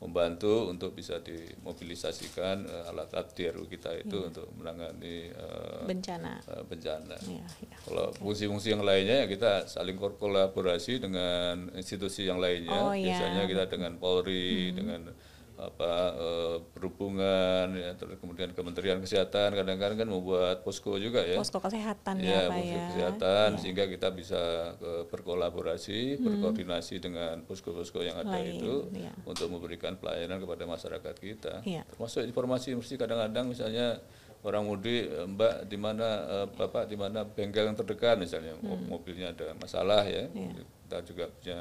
membantu 0.00 0.72
untuk 0.72 0.96
bisa 0.96 1.20
dimobilisasikan 1.20 2.64
eh, 2.64 2.88
alat-alat 2.88 3.30
DRU 3.30 3.68
kita 3.68 3.92
itu 3.94 4.16
untuk 4.24 4.48
menangani 4.56 5.28
eh, 5.28 5.82
Bencana. 5.84 6.40
eh, 6.40 6.62
bencana. 6.64 7.16
Iya, 7.20 7.44
iya. 7.44 7.76
Kalau 7.84 8.08
fungsi-fungsi 8.16 8.72
yang 8.72 8.80
lainnya 8.80 9.24
ya 9.24 9.26
kita 9.28 9.68
saling 9.68 10.00
kol- 10.00 10.16
kolaborasi 10.16 10.98
dengan 10.98 11.68
institusi 11.76 12.24
yang 12.24 12.40
lainnya. 12.40 12.80
Oh, 12.80 12.96
iya. 12.96 13.12
Biasanya 13.12 13.44
kita 13.44 13.64
dengan 13.68 14.00
Polri, 14.00 14.72
dengan 14.72 15.12
apa 15.60 15.92
eh, 16.16 16.56
perhubungan 16.72 17.68
ya 17.72 17.92
terus 17.92 18.16
kemudian 18.16 18.50
Kementerian 18.50 18.96
Kesehatan 18.98 19.52
kadang-kadang 19.52 19.98
kan 19.98 20.08
membuat 20.08 20.64
posko 20.64 20.96
juga 20.96 21.20
ya 21.20 21.36
Posko 21.36 21.60
kesehatan 21.60 22.16
ya, 22.18 22.24
ya, 22.24 22.40
Pak 22.48 22.56
posko 22.56 22.72
ya. 22.72 22.84
kesehatan 22.88 23.48
sehingga 23.60 23.84
kita 23.84 24.08
bisa 24.10 24.40
eh, 24.74 25.04
berkolaborasi 25.06 26.16
berkoordinasi 26.18 26.94
dengan 26.98 27.44
posko-posko 27.44 28.00
yang 28.00 28.16
ada 28.16 28.40
Lain, 28.40 28.56
itu 28.56 28.74
ya. 28.96 29.12
untuk 29.22 29.48
memberikan 29.48 29.94
pelayanan 29.94 30.40
kepada 30.40 30.64
masyarakat 30.64 31.14
kita 31.14 31.54
Iya. 31.62 31.84
termasuk 31.86 32.24
informasi 32.24 32.72
mesti 32.72 32.96
kadang-kadang 32.96 33.46
misalnya 33.46 34.00
orang 34.40 34.64
mudik 34.64 35.04
eh, 35.04 35.28
Mbak 35.28 35.68
di 35.68 35.76
mana 35.76 36.08
eh, 36.24 36.46
Bapak 36.48 36.88
di 36.88 36.96
mana 36.96 37.28
bengkel 37.28 37.68
yang 37.68 37.76
terdekat 37.76 38.16
misalnya 38.16 38.56
Hmm. 38.60 38.88
mobilnya 38.88 39.30
ada 39.30 39.52
masalah 39.54 40.02
ya 40.04 40.24
Iya. 40.26 40.64
kita 40.88 40.98
juga 41.04 41.24
punya 41.30 41.58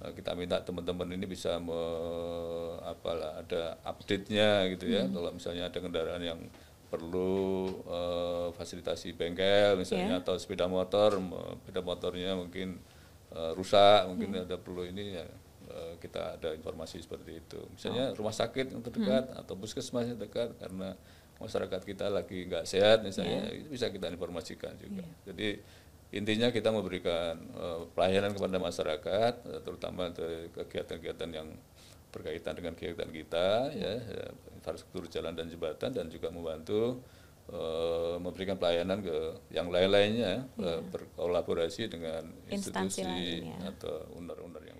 kita 0.00 0.32
minta 0.32 0.56
teman-teman 0.60 1.12
ini 1.12 1.26
bisa 1.26 1.60
me, 1.60 1.76
apalah 2.82 3.36
ada 3.38 3.76
update-nya 3.84 4.72
gitu 4.72 4.88
ya 4.88 5.04
Hmm. 5.04 5.12
kalau 5.12 5.30
misalnya 5.30 5.68
ada 5.68 5.78
kendaraan 5.78 6.22
yang 6.22 6.40
perlu 6.90 7.68
eh, 7.86 8.48
fasilitasi 8.50 9.12
bengkel 9.12 9.76
misalnya 9.76 10.18
Iya. 10.18 10.22
atau 10.24 10.34
sepeda 10.34 10.66
motor 10.66 11.20
sepeda 11.60 11.80
motornya 11.80 12.34
mungkin 12.34 12.80
eh, 13.30 13.52
rusak 13.54 14.08
mungkin 14.08 14.34
Hmm. 14.34 14.42
ada 14.42 14.56
perlu 14.56 14.82
ini 14.82 15.14
ya 15.14 15.26
eh, 15.70 15.92
kita 16.00 16.34
ada 16.34 16.50
informasi 16.50 16.98
seperti 16.98 17.38
itu 17.38 17.60
misalnya 17.70 18.10
Oh. 18.10 18.18
rumah 18.18 18.34
sakit 18.34 18.72
yang 18.72 18.82
terdekat 18.82 19.30
atau 19.36 19.54
puskesmas 19.54 20.08
yang 20.08 20.18
dekat 20.18 20.50
karena 20.56 20.96
masyarakat 21.38 21.80
kita 21.84 22.08
lagi 22.08 22.44
nggak 22.44 22.64
sehat 22.64 23.00
misalnya 23.00 23.46
Iya. 23.48 23.60
itu 23.60 23.68
bisa 23.70 23.86
kita 23.88 24.08
informasikan 24.08 24.74
juga 24.76 25.04
jadi 25.24 25.60
intinya 26.10 26.50
kita 26.50 26.74
memberikan 26.74 27.38
eh, 27.38 27.80
pelayanan 27.94 28.34
kepada 28.34 28.58
masyarakat 28.58 29.34
eh, 29.46 29.60
terutama 29.62 30.10
kegiatan-kegiatan 30.54 31.30
yang 31.30 31.48
berkaitan 32.10 32.58
dengan 32.58 32.74
kegiatan 32.74 33.10
kita 33.10 33.70
ya, 33.70 33.92
ya, 34.02 34.26
infrastruktur 34.58 35.06
jalan 35.06 35.30
dan 35.38 35.46
jembatan 35.46 35.94
dan 35.94 36.10
juga 36.10 36.34
membantu 36.34 36.98
eh, 37.46 38.16
memberikan 38.18 38.58
pelayanan 38.58 38.98
ke 38.98 39.16
yang 39.54 39.70
lain-lainnya 39.70 40.50
eh, 40.58 40.80
berkolaborasi 40.90 41.86
dengan 41.86 42.26
Instansi 42.50 43.06
institusi 43.06 43.46
lain, 43.46 43.54
ya. 43.54 43.70
atau 43.70 43.94
owner-owner 44.18 44.62
yang. 44.66 44.79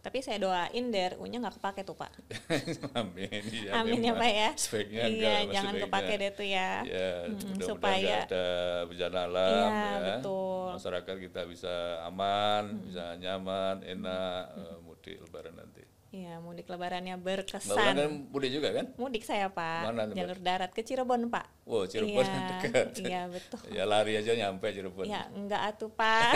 Tapi 0.00 0.18
saya 0.20 0.36
doain 0.36 0.84
DRU-nya 0.88 1.38
nggak 1.38 1.60
kepake 1.60 1.80
tuh 1.82 1.92
Pak. 1.92 2.08
Amin. 3.00 3.42
Ya, 3.52 3.78
Amin 3.78 4.00
ya. 4.00 4.12
Pak 4.12 4.30
ya. 4.32 4.50
Sebaiknya 4.56 5.02
iya, 5.06 5.34
jangan 5.46 5.74
kepake 5.76 6.12
deh 6.16 6.30
tuh 6.32 6.46
ya. 6.46 6.70
Ya, 6.82 7.08
Mm, 7.22 7.36
mudah-mudahan 7.36 7.68
supaya- 7.68 8.24
ada 8.24 8.46
bencana 8.88 9.18
alam 9.28 9.52
Iya, 9.52 9.76
ya. 9.76 9.98
betul. 10.16 10.66
Masyarakat 10.72 11.16
kita 11.20 11.40
bisa 11.44 11.74
aman, 12.02 12.62
bisa 12.82 13.04
nyaman, 13.14 13.76
enak 13.82 14.42
eh, 14.56 14.76
mudik 14.80 15.16
lebaran 15.20 15.52
nanti. 15.54 15.84
Iya, 16.10 16.42
mudik 16.42 16.66
lebarannya 16.66 17.14
berkesan. 17.22 17.70
kan 17.94 18.10
mudik 18.34 18.50
juga 18.50 18.74
kan? 18.74 18.90
Mudik 18.98 19.22
saya 19.22 19.46
Pak, 19.46 19.94
Mana 19.94 20.10
jalur 20.10 20.42
darat 20.42 20.74
ke 20.74 20.82
Cirebon 20.82 21.30
Pak. 21.30 21.46
Wow, 21.62 21.86
Cirebon 21.86 22.26
iya, 22.26 22.34
dekat. 22.58 22.86
Iya 22.98 23.20
betul. 23.30 23.60
Ya 23.70 23.84
lari 23.86 24.18
aja 24.18 24.34
nyampe 24.34 24.74
Cirebon. 24.74 25.06
Ya 25.06 25.30
enggak 25.30 25.70
atuh 25.70 25.86
Pak. 25.86 26.34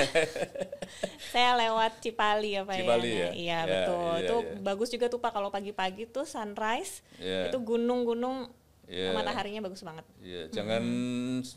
saya 1.34 1.58
lewat 1.58 1.98
Cipali 1.98 2.54
ya 2.54 2.62
Pak 2.62 2.76
Cipali 2.78 3.10
ya. 3.10 3.18
ya? 3.18 3.30
Iya 3.34 3.50
Ya, 3.50 3.58
betul. 3.66 3.98
iya, 4.14 4.22
itu 4.22 4.36
iya. 4.38 4.54
bagus 4.62 4.88
juga 4.94 5.06
tuh 5.10 5.18
Pak 5.18 5.32
kalau 5.34 5.50
pagi-pagi 5.50 6.06
tuh 6.06 6.22
sunrise. 6.22 7.02
Iya. 7.18 7.50
Itu 7.50 7.58
gunung-gunung 7.58 8.54
Iya. 8.86 9.16
mataharinya 9.16 9.64
bagus 9.64 9.80
banget. 9.80 10.04
Iya, 10.20 10.52
jangan 10.52 10.82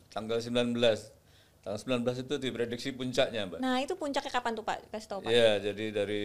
tanggal 0.10 0.40
19. 0.40 0.74
Tanggal 1.64 2.00
19 2.00 2.24
itu 2.24 2.36
diprediksi 2.40 2.90
puncaknya, 2.96 3.44
Mbak. 3.50 3.60
Nah, 3.60 3.84
itu 3.84 3.94
puncaknya 4.00 4.32
kapan 4.32 4.56
tuh 4.56 4.64
Pak? 4.64 4.88
Kasih 4.88 5.08
tahu 5.12 5.20
Pak. 5.28 5.32
Iya, 5.36 5.60
jadi 5.60 5.86
dari 5.92 6.24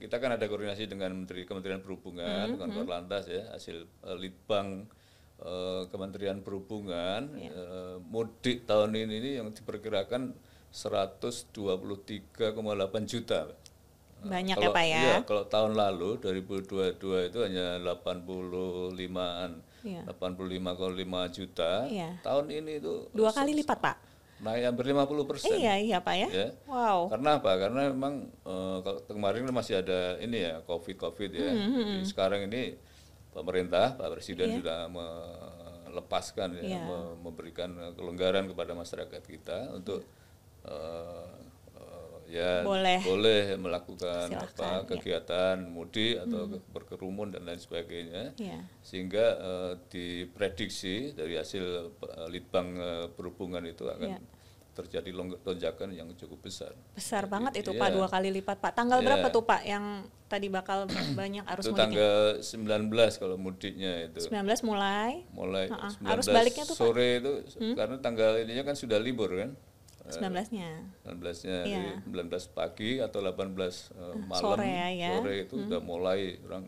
kita 0.00 0.16
kan 0.16 0.32
ada 0.32 0.44
koordinasi 0.48 0.88
dengan 0.88 1.12
Menteri 1.12 1.44
Kementerian 1.44 1.84
Perhubungan, 1.84 2.56
dengan 2.56 2.70
Korlantas 2.72 3.28
ya, 3.28 3.52
hasil 3.52 3.84
eh, 3.84 4.16
litbang 4.16 4.88
eh, 5.44 5.82
Kementerian 5.92 6.40
Perhubungan 6.40 7.36
eh, 7.36 8.00
mudik 8.00 8.64
tahun 8.64 8.96
ini 8.96 9.14
ini 9.20 9.30
yang 9.44 9.52
diperkirakan 9.52 10.32
123,8 10.72 12.32
juta. 13.04 13.40
Banyak 14.18 14.56
ya 14.58 14.66
kalau, 14.66 14.74
Pak 14.74 14.84
ya. 14.88 14.98
Iya, 14.98 15.16
kalau 15.22 15.44
tahun 15.46 15.72
lalu 15.78 16.18
2022 16.18 17.30
itu 17.30 17.38
hanya 17.44 17.78
85-an, 17.78 19.50
Iya. 19.86 20.02
85,5 20.10 21.30
juta. 21.30 21.86
Iya. 21.86 22.18
Tahun 22.26 22.46
ini 22.50 22.82
itu 22.82 23.06
Dua 23.14 23.30
kali 23.30 23.54
lipat 23.62 23.78
Pak. 23.78 23.96
Naik 24.38 24.62
hampir 24.64 24.84
50 24.86 25.26
persen. 25.26 25.54
Iya, 25.54 25.74
iya 25.76 25.98
Pak 25.98 26.14
ya. 26.14 26.28
Ya. 26.30 26.48
Wow. 26.64 27.10
Karena 27.10 27.30
apa? 27.36 27.52
Karena 27.56 27.80
memang 27.90 28.30
kalau 28.78 29.00
kemarin 29.04 29.42
kan 29.44 29.54
masih 29.54 29.80
ada 29.80 30.16
ini 30.18 30.42
ya 30.42 30.62
COVID 30.62 30.96
COVID 30.96 31.30
ya. 31.32 31.50
Hmm, 31.50 31.98
Jadi 31.98 32.06
sekarang 32.06 32.46
ini 32.46 32.78
pemerintah 33.30 33.94
Pak 33.94 34.08
Presiden 34.12 34.46
Iya. 34.50 34.56
sudah 34.58 34.78
melepaskan 34.86 36.48
ya, 36.54 36.62
Iya. 36.64 36.80
me- 36.82 37.16
memberikan 37.20 37.70
kelonggaran 37.94 38.46
kepada 38.46 38.72
masyarakat 38.72 39.22
kita 39.22 39.58
untuk 39.72 40.06
eh, 40.60 41.30
ya 42.28 42.60
Boleh. 42.60 43.00
boleh 43.00 43.56
melakukan 43.56 44.28
Silakan, 44.28 44.52
apa 44.52 44.68
ya. 44.68 44.86
kegiatan 44.86 45.56
mudik 45.64 46.20
atau 46.20 46.44
ke- 46.46 46.60
berkerumun 46.70 47.28
dan 47.30 47.42
lain 47.42 47.56
sebagainya 47.56 48.36
Iya. 48.36 48.68
sehingga 48.78 49.26
eh, 49.34 49.72
diprediksi 49.88 51.12
dari 51.12 51.34
hasil 51.34 51.64
eh, 51.90 52.28
litbang 52.28 52.68
eh, 52.70 53.06
perhubungan 53.10 53.64
itu 53.64 53.84
akan 53.84 54.08
Iya. 54.10 54.20
terjadi 54.70 55.10
lonjakan 55.42 55.90
yang 55.90 56.06
cukup 56.14 56.38
besar. 56.40 56.70
Besar 56.92 57.26
banget 57.26 57.58
itu 57.58 57.72
Iya. 57.72 57.80
Pak, 57.80 57.88
dua 57.90 58.06
kali 58.06 58.30
lipat 58.30 58.56
Pak. 58.58 58.72
Tanggal 58.72 59.00
Iya. 59.00 59.06
berapa 59.08 59.26
tuh 59.28 59.42
Pak 59.42 59.62
yang 59.64 59.84
tadi 60.24 60.46
bakal 60.46 60.86
banyak 61.16 61.42
arus 61.48 61.64
itu 61.64 61.72
mudiknya? 61.72 61.82
tanggal 61.82 62.16
19 62.38 63.16
kalau 63.16 63.36
mudiknya 63.36 63.92
itu. 64.06 64.20
19 64.22 64.62
mulai 64.62 65.24
Mulai 65.32 65.66
Ha-ha. 65.66 65.90
19 65.96 66.12
Arus 66.12 66.26
baliknya 66.28 66.62
tuh, 66.62 66.76
Pak? 66.76 66.78
Hmm? 66.78 66.92
sore 66.92 67.08
itu 67.16 67.32
karena 67.74 67.96
tanggal 67.98 68.32
ininya 68.38 68.64
kan 68.64 68.76
sudah 68.76 68.98
libur 68.98 69.32
kan. 69.32 69.50
19-nya. 70.10 70.70
19-nya 71.02 71.58
Iya. 71.62 71.80
di 72.00 72.10
19 72.10 72.28
pagi 72.50 72.90
atau 72.98 73.18
18 73.20 73.92
eh, 73.92 74.14
malam 74.22 74.42
Sore 74.54 74.66
ya, 74.66 74.88
ya. 74.90 75.10
sore 75.14 75.34
itu 75.42 75.54
udah 75.58 75.80
mulai 75.80 76.20
orang 76.42 76.64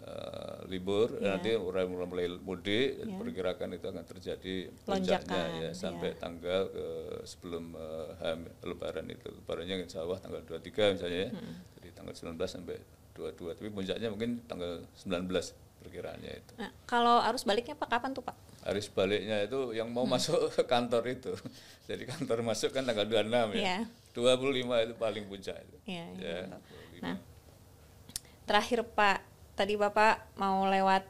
eh, 0.00 0.56
libur 0.66 1.12
Iya. 1.14 1.36
nanti 1.36 1.50
orang 1.52 1.86
mulai, 1.86 2.06
mulai 2.06 2.40
mudik 2.40 2.88
perkirakan 3.14 3.68
itu 3.74 3.86
akan 3.86 4.04
terjadi 4.06 4.54
Lonjakan, 4.84 4.88
puncaknya 4.88 5.42
ya 5.60 5.70
sampai 5.70 6.10
tanggal 6.14 6.62
ke 6.66 6.86
sebelum 7.24 7.76
HM 8.16 8.40
lebaran 8.64 9.06
itu 9.06 9.28
lebarannya 9.30 9.76
insya 9.80 10.00
Allah 10.00 10.16
tanggal 10.18 10.40
23 10.42 10.96
misalnya 10.96 11.18
ya 11.18 11.30
Hmm. 11.30 11.54
jadi 11.76 11.88
tanggal 11.92 12.14
19 12.14 12.48
sampai 12.48 12.76
22 13.12 13.52
tapi 13.54 13.68
puncaknya 13.68 14.08
mungkin 14.08 14.40
tanggal 14.44 14.80
19 14.96 15.52
perkiraannya 15.80 16.32
itu 16.34 16.52
Nah, 16.56 16.72
kalau 16.84 17.20
arus 17.22 17.44
baliknya 17.44 17.72
Pak 17.74 17.88
kapan 17.90 18.12
tuh 18.12 18.20
Pak? 18.20 18.36
Arus 18.60 18.92
baliknya 18.92 19.40
itu 19.40 19.72
yang 19.72 19.88
mau 19.88 20.04
Hmm. 20.04 20.14
masuk 20.14 20.52
ke 20.52 20.62
kantor 20.72 21.02
itu. 21.08 21.32
Jadi 21.88 22.04
kantor 22.04 22.44
masuk 22.44 22.70
kan 22.70 22.84
tanggal 22.84 23.08
26 23.08 23.56
Iya. 23.56 23.64
ya. 23.64 23.78
25 24.12 24.84
itu 24.84 24.94
paling 24.94 25.24
puncak 25.26 25.56
itu. 25.56 25.76
Iya, 25.86 26.04
iya, 26.12 26.20
Ya, 26.20 26.38
betul. 26.44 26.78
25. 26.98 27.02
Nah, 27.02 27.16
terakhir 28.44 28.80
Pak, 28.84 29.18
tadi 29.54 29.74
Bapak 29.74 30.34
mau 30.36 30.66
lewat 30.66 31.04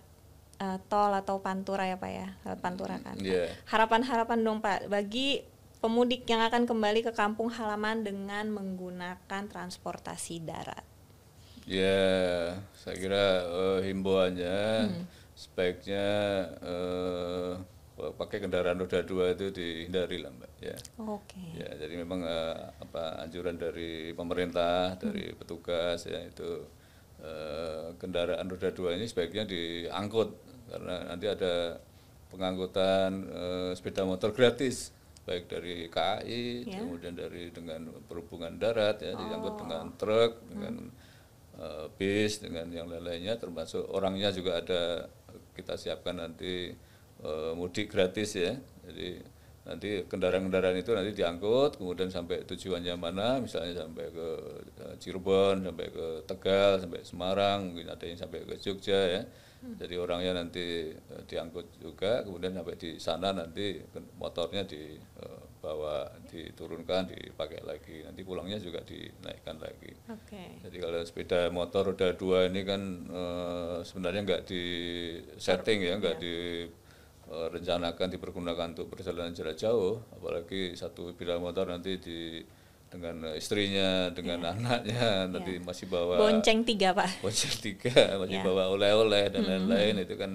eh, 0.61 0.79
tol 0.87 1.09
atau 1.11 1.41
pantura 1.41 1.89
ya 1.89 1.97
Pak 1.97 2.11
ya, 2.13 2.29
lewat 2.45 2.61
pantura 2.61 3.01
kan. 3.01 3.17
Pak. 3.17 3.25
Iya. 3.25 3.49
Harapan-harapan 3.67 4.39
dong 4.41 4.59
Pak 4.61 4.87
bagi 4.87 5.41
pemudik 5.81 6.29
yang 6.29 6.45
akan 6.45 6.69
kembali 6.69 7.01
ke 7.01 7.17
kampung 7.17 7.49
halaman 7.49 8.05
dengan 8.05 8.45
menggunakan 8.53 9.43
transportasi 9.49 10.45
darat. 10.45 10.85
Ya, 11.65 12.53
saya 12.77 12.97
kira 12.97 13.25
eh, 13.43 13.79
himbauannya 13.89 14.61
Hmm. 14.87 15.05
Sebaiknya 15.41 16.07
eh, 16.61 17.53
pakai 18.01 18.41
kendaraan 18.41 18.77
roda 18.77 19.01
dua 19.01 19.33
itu 19.33 19.49
dihindari 19.49 20.21
lah 20.21 20.33
mbak. 20.33 20.53
Ya. 20.61 20.77
Oke. 21.01 21.41
Ya, 21.57 21.69
jadi 21.81 22.01
memang 22.01 22.21
eh, 22.25 22.57
apa 22.77 23.25
anjuran 23.25 23.57
dari 23.57 24.13
pemerintah, 24.13 25.01
dari 25.01 25.33
petugas 25.33 26.05
ya 26.05 26.21
itu 26.21 26.65
eh, 27.25 27.97
kendaraan 27.97 28.45
roda 28.45 28.69
dua 28.73 28.97
ini 28.97 29.09
sebaiknya 29.09 29.49
diangkut 29.49 30.29
karena 30.69 31.09
nanti 31.09 31.27
ada 31.27 31.81
pengangkutan 32.31 33.11
eh, 33.27 33.71
sepeda 33.75 34.05
motor 34.05 34.31
gratis 34.31 34.93
baik 35.21 35.53
dari 35.53 35.87
KAI 35.93 36.65
Ya. 36.65 36.81
kemudian 36.81 37.13
dari 37.13 37.53
dengan 37.53 37.93
perhubungan 38.09 38.57
darat 38.57 39.05
ya 39.05 39.13
diangkut 39.13 39.61
dengan 39.61 39.85
truk 40.01 40.33
dengan 40.49 40.75
eh, 41.61 41.87
bis 42.01 42.41
dengan 42.41 42.71
yang 42.73 42.89
lain-lainnya 42.89 43.37
termasuk 43.37 43.85
orangnya 43.93 44.33
juga 44.33 44.65
ada 44.65 44.83
kita 45.61 45.77
siapkan 45.77 46.17
nanti 46.19 46.73
eh, 47.23 47.53
mudik 47.55 47.93
gratis 47.93 48.35
ya. 48.37 48.57
Jadi 48.89 49.21
nanti 49.61 50.03
kendaraan-kendaraan 50.09 50.81
itu 50.81 50.91
nanti 50.97 51.13
diangkut 51.13 51.77
kemudian 51.77 52.09
sampai 52.09 52.49
tujuannya 52.49 52.97
mana 52.97 53.39
misalnya 53.45 53.85
sampai 53.85 54.09
ke 54.09 54.29
eh, 54.83 54.95
Cirebon 54.99 55.63
sampai 55.69 55.87
ke 55.93 56.07
Tegal 56.25 56.81
sampai 56.81 57.01
Semarang 57.05 57.71
mungkin 57.71 57.93
ada 57.93 58.05
yang 58.09 58.19
sampai 58.19 58.43
ke 58.49 58.57
Jogja 58.57 59.01
ya. 59.21 59.23
Jadi 59.61 59.95
orangnya 60.01 60.41
nanti 60.41 60.91
eh, 60.97 61.23
diangkut 61.29 61.77
juga 61.77 62.25
kemudian 62.25 62.57
sampai 62.57 62.75
di 62.81 62.91
sana 62.97 63.37
nanti 63.37 63.77
motornya 64.17 64.65
di 64.65 64.97
eh, 64.97 65.40
dibawa, 65.61 66.09
diturunkan, 66.27 67.13
dipakai 67.13 67.61
lagi. 67.61 68.01
Nanti 68.01 68.25
pulangnya 68.25 68.57
juga 68.57 68.81
dinaikkan 68.81 69.61
lagi. 69.61 69.93
Oke. 70.09 70.57
Jadi 70.65 70.77
kalau 70.81 71.05
sepeda 71.05 71.53
motor 71.53 71.93
roda 71.93 72.17
dua 72.17 72.49
ini 72.49 72.65
kan 72.65 72.81
eh, 73.07 73.79
sebenarnya 73.85 74.25
nggak 74.25 74.43
di 74.49 74.63
setting 75.37 75.85
ya, 75.85 76.01
nggak 76.01 76.17
direncanakan 76.17 78.09
dipergunakan 78.09 78.67
untuk 78.73 78.89
perjalanan 78.89 79.31
jarak 79.31 79.55
jauh, 79.55 80.01
apalagi 80.11 80.73
satu 80.73 81.13
sepeda 81.13 81.37
motor 81.37 81.69
nanti 81.69 82.01
di 82.01 82.41
dengan 82.91 83.23
istrinya, 83.37 84.11
dengan 84.11 84.43
anaknya 84.51 85.31
nanti 85.31 85.63
masih 85.63 85.87
bawa 85.87 86.19
Bonceng 86.19 86.67
tiga 86.67 86.91
pak. 86.91 87.23
bonceng 87.23 87.55
tiga, 87.61 87.93
masih 88.21 88.41
Ya. 88.41 88.43
bawa 88.43 88.67
oleh-oleh 88.67 89.31
dan 89.31 89.47
lain-lain 89.47 90.03
itu 90.03 90.17
kan 90.17 90.33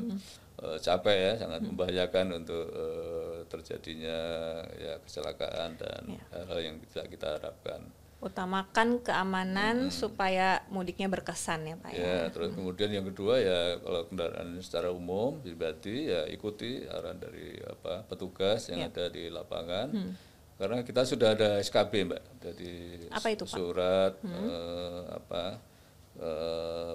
eh, 0.64 0.78
capek 0.80 1.18
ya, 1.18 1.32
sangat 1.36 1.66
membahayakan 1.66 2.26
untuk 2.40 2.64
eh, 2.72 3.15
terjadinya 3.48 4.20
ya 4.76 5.00
kecelakaan 5.06 5.78
dan 5.80 6.02
hal-hal 6.34 6.60
yang 6.62 6.76
tidak 6.92 7.08
kita 7.14 7.28
harapkan. 7.40 7.82
Utamakan 8.24 9.06
keamanan 9.06 9.94
supaya 9.94 10.66
mudiknya 10.74 11.06
berkesan 11.12 11.68
ya 11.70 11.76
pak 11.78 11.92
ya. 11.94 12.00
Ya, 12.02 12.20
terus 12.34 12.58
kemudian 12.58 12.90
yang 12.90 13.06
kedua 13.06 13.38
ya 13.38 13.78
kalau 13.78 14.02
kendaraan 14.10 14.58
secara 14.64 14.90
umum 14.90 15.38
pribadi 15.44 16.10
ya 16.10 16.26
ikuti 16.26 16.90
arahan 16.90 17.22
dari 17.22 17.60
apa 17.62 18.08
petugas 18.10 18.72
yang 18.72 18.90
ada 18.90 19.12
di 19.14 19.30
lapangan. 19.30 19.94
Karena 20.56 20.88
kita 20.88 21.04
sudah 21.04 21.36
ada 21.36 21.60
SKB 21.60 21.94
mbak, 22.08 22.24
jadi 22.40 22.74
Apa 23.12 23.28
itu, 23.28 23.44
Pak? 23.44 23.60
surat 23.60 24.14
eh, 24.24 25.02
apa 25.12 25.44
eh, 26.16 26.94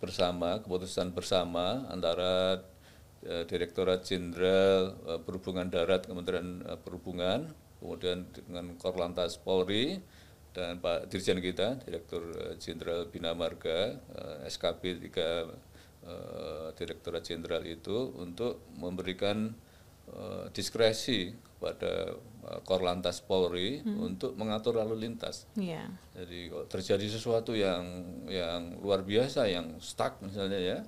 bersama 0.00 0.60
keputusan 0.60 1.12
bersama 1.16 1.88
antara 1.88 2.60
Direktorat 3.20 4.00
Jenderal 4.00 4.96
eh, 5.04 5.20
Perhubungan 5.20 5.68
Darat 5.68 6.08
Kementerian 6.08 6.64
eh, 6.64 6.78
Perhubungan, 6.80 7.52
kemudian 7.76 8.24
dengan 8.32 8.72
Korlantas 8.80 9.36
Polri 9.36 10.00
dan 10.56 10.80
Pak 10.80 11.12
Dirjen 11.12 11.38
kita, 11.44 11.76
Direktur 11.84 12.32
eh, 12.32 12.56
Jenderal 12.56 13.12
Bina 13.12 13.36
Marga, 13.36 13.92
eh, 13.92 14.48
SKB 14.48 15.04
3 15.12 15.12
eh, 15.12 16.68
Direktorat 16.72 17.20
Jenderal 17.20 17.60
itu 17.68 18.08
untuk 18.16 18.64
memberikan 18.80 19.52
eh, 20.08 20.46
diskresi 20.56 21.36
kepada 21.36 22.16
eh, 22.16 22.60
Korlantas 22.64 23.20
Polri 23.20 23.84
untuk 23.84 24.32
mengatur 24.32 24.80
lalu 24.80 24.96
lintas. 24.96 25.44
Iya. 25.60 25.92
Jadi 26.16 26.48
kalau 26.48 26.64
terjadi 26.72 27.04
sesuatu 27.04 27.52
yang 27.52 27.84
yang 28.32 28.80
luar 28.80 29.04
biasa, 29.04 29.44
yang 29.44 29.76
stuck 29.76 30.24
misalnya 30.24 30.56
ya, 30.56 30.80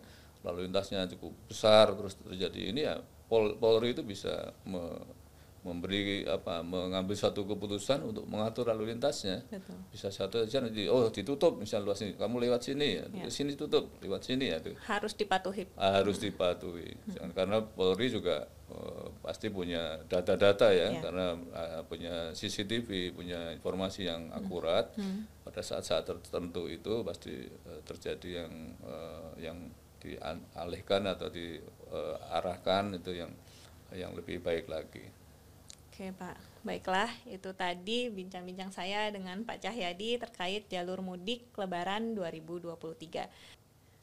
lalu 0.42 0.66
lintasnya 0.66 1.06
cukup 1.08 1.32
besar 1.46 1.94
terus 1.94 2.18
terjadi 2.18 2.60
ini 2.70 2.80
ya 2.82 2.98
Pol- 3.26 3.56
Polri 3.56 3.94
itu 3.94 4.02
bisa 4.02 4.52
me- 4.64 5.20
memberi 5.62 6.26
apa 6.26 6.58
mengambil 6.60 7.14
satu 7.14 7.46
keputusan 7.46 8.02
untuk 8.02 8.26
mengatur 8.26 8.66
lalu 8.66 8.90
lintasnya. 8.90 9.46
Betul. 9.46 9.78
Bisa 9.94 10.10
satu 10.10 10.42
aja 10.42 10.58
nanti 10.58 10.90
oh 10.90 11.06
ditutup 11.06 11.54
misal 11.54 11.86
luas 11.86 12.02
ini, 12.02 12.18
kamu 12.18 12.42
lewat 12.42 12.66
sini 12.66 12.98
ya, 12.98 13.06
sini 13.30 13.54
tutup, 13.54 13.86
lewat 14.02 14.26
sini 14.26 14.50
ya 14.50 14.58
itu 14.58 14.74
Harus 14.82 15.14
dipatuhi. 15.14 15.70
harus 15.78 16.18
dipatuhi. 16.18 16.90
Jangan 17.14 17.30
karena 17.30 17.56
Polri 17.62 18.10
juga 18.10 18.42
eh, 18.74 19.06
pasti 19.22 19.48
punya 19.48 20.02
data-data 20.02 20.66
ya, 20.74 20.90
Ya. 20.90 21.00
karena 21.00 21.38
eh, 21.38 21.82
punya 21.86 22.14
CCTV, 22.34 23.14
punya 23.14 23.54
informasi 23.54 24.10
yang 24.10 24.34
akurat. 24.34 24.90
Pada 25.46 25.62
saat-saat 25.62 26.02
tertentu 26.02 26.66
itu 26.66 27.06
pasti 27.06 27.38
eh, 27.38 27.80
terjadi 27.86 28.42
yang 28.42 28.52
eh, 28.82 29.46
yang 29.46 29.58
dialihkan 30.02 31.06
atau 31.06 31.30
diarahkan 31.30 32.98
itu 32.98 33.14
yang 33.14 33.30
yang 33.94 34.10
lebih 34.12 34.42
baik 34.42 34.66
lagi. 34.66 35.06
Oke 35.92 36.08
Pak, 36.16 36.36
baiklah 36.64 37.12
itu 37.28 37.52
tadi 37.52 38.08
bincang-bincang 38.08 38.72
saya 38.72 39.12
dengan 39.12 39.44
Pak 39.44 39.60
Cahyadi 39.60 40.16
terkait 40.16 40.64
jalur 40.66 41.04
mudik 41.04 41.44
Lebaran 41.54 42.16
2023. 42.16 43.28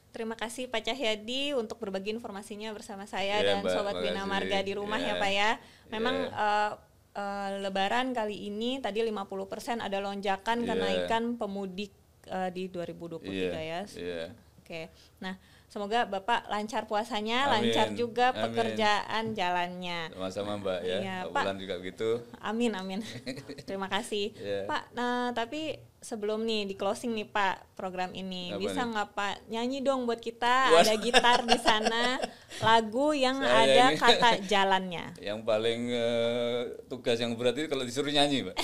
Terima 0.09 0.37
kasih 0.37 0.69
Pak 0.69 0.85
Cahyadi 0.85 1.53
untuk 1.53 1.81
berbagi 1.81 2.13
informasinya 2.13 2.69
bersama 2.73 3.05
saya 3.05 3.41
Iya, 3.41 3.45
dan 3.45 3.57
Mbak, 3.61 3.73
Sobat 3.73 3.95
Bina. 4.01 4.25
Marga 4.25 4.61
di 4.61 4.73
rumah 4.73 4.97
ya 5.01 5.17
Iya. 5.17 5.21
Pak 5.21 5.31
ya. 5.33 5.49
Memang 5.89 6.15
Iya. 6.29 6.45
eh, 6.45 6.71
eh, 7.17 7.49
Lebaran 7.61 8.13
kali 8.13 8.49
ini 8.49 8.77
tadi 8.77 9.01
50% 9.01 9.81
ada 9.81 9.97
lonjakan 9.97 10.65
Iya. 10.65 10.67
kenaikan 10.69 11.23
pemudik 11.37 11.93
eh, 12.29 12.49
di 12.53 12.69
2023 12.69 13.57
ya. 13.61 13.81
Iya. 13.89 14.23
Oke, 14.61 14.93
nah 15.17 15.33
semoga 15.69 16.03
Bapak 16.03 16.49
lancar 16.49 16.83
puasanya, 16.83 17.45
Amin. 17.45 17.69
lancar 17.69 17.87
juga 17.93 18.33
Amin. 18.33 18.41
pekerjaan 18.49 19.23
jalannya. 19.31 20.09
Sama-sama 20.09 20.57
Mbak 20.57 20.79
ya. 20.81 20.97
Iya, 20.97 21.15
Pak 21.23 21.31
Pak. 21.31 21.43
Wulan 21.45 21.57
juga 21.57 21.75
begitu. 21.77 22.09
Amin 22.39 22.71
amin. 22.73 22.99
Terima 23.69 23.85
kasih. 23.85 24.33
Iya. 24.33 24.65
Pak, 24.65 24.91
nah 24.91 25.29
tapi 25.31 25.77
sebelum 25.99 26.41
nih 26.41 26.63
di 26.63 26.73
closing 26.73 27.11
nih 27.11 27.27
Pak 27.27 27.75
program 27.75 28.15
ini 28.15 28.55
Apa 28.55 28.63
bisa 28.63 28.81
nggak 28.81 29.09
Pak 29.13 29.51
nyanyi 29.51 29.83
dong 29.83 30.07
buat 30.07 30.17
kita 30.17 30.71
Waduh. 30.71 30.79
ada 30.81 30.95
gitar 30.95 31.43
di 31.43 31.59
sana 31.59 32.15
lagu 32.67 33.11
yang 33.11 33.35
Saya 33.37 33.67
ada 33.67 33.83
ini- 33.91 33.99
kata 33.99 34.29
jalannya. 34.51 35.05
Yang 35.19 35.39
paling 35.43 35.81
eh, 35.91 36.59
tugas 36.87 37.19
yang 37.19 37.35
berat 37.35 37.53
itu 37.55 37.67
kalau 37.67 37.83
disuruh 37.83 38.09
nyanyi, 38.09 38.47
Mbak. 38.47 38.55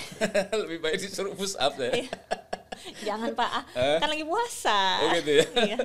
Lebih 0.57 0.79
baik 0.81 0.97
disuruh 0.97 1.31
push 1.31 1.53
up 1.55 1.75
ya. 1.77 1.91
Jangan 3.01 3.31
Pak, 3.31 3.49
ah, 3.49 3.63
Eh? 3.73 3.97
kan 3.97 4.07
lagi 4.07 4.23
puasa. 4.23 4.79
Oh 4.99 5.09
gitu 5.15 5.31
ya. 5.33 5.45
Iya. 5.67 5.77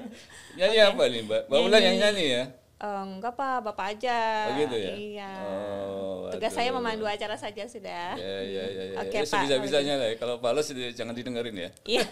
nyanyi 0.56 0.78
apa 0.82 1.02
nih, 1.06 1.20
Mbak? 1.24 1.40
Mbak 1.46 1.58
Wulan 1.58 1.80
yang 1.80 1.96
nyanyi 1.98 2.26
ya? 2.30 2.44
Eh, 2.80 3.02
enggak 3.04 3.36
Pak, 3.36 3.60
Bapak 3.60 3.92
aja. 3.92 4.18
Oh, 4.48 4.56
gitu 4.56 4.72
ya? 4.74 4.92
Iya. 4.92 5.32
Oh, 5.44 6.32
Tugas 6.32 6.48
saya 6.50 6.72
waduh. 6.72 6.80
memandu 6.80 7.04
acara 7.04 7.36
saja 7.36 7.64
sudah. 7.64 8.16
Ya, 8.16 8.36
ya, 8.40 8.64
ya, 8.66 8.82
ya. 8.90 8.96
Oke, 9.00 9.12
ya, 9.14 9.22
Pak. 9.22 9.28
sebisa-bisanya 9.30 9.94
lah. 9.96 10.08
ya. 10.08 10.14
Kalau 10.16 10.40
Pales 10.40 10.64
itu 10.66 10.80
jangan 10.90 11.12
didengerin 11.12 11.56
ya. 11.58 11.70
Iya. 11.84 12.04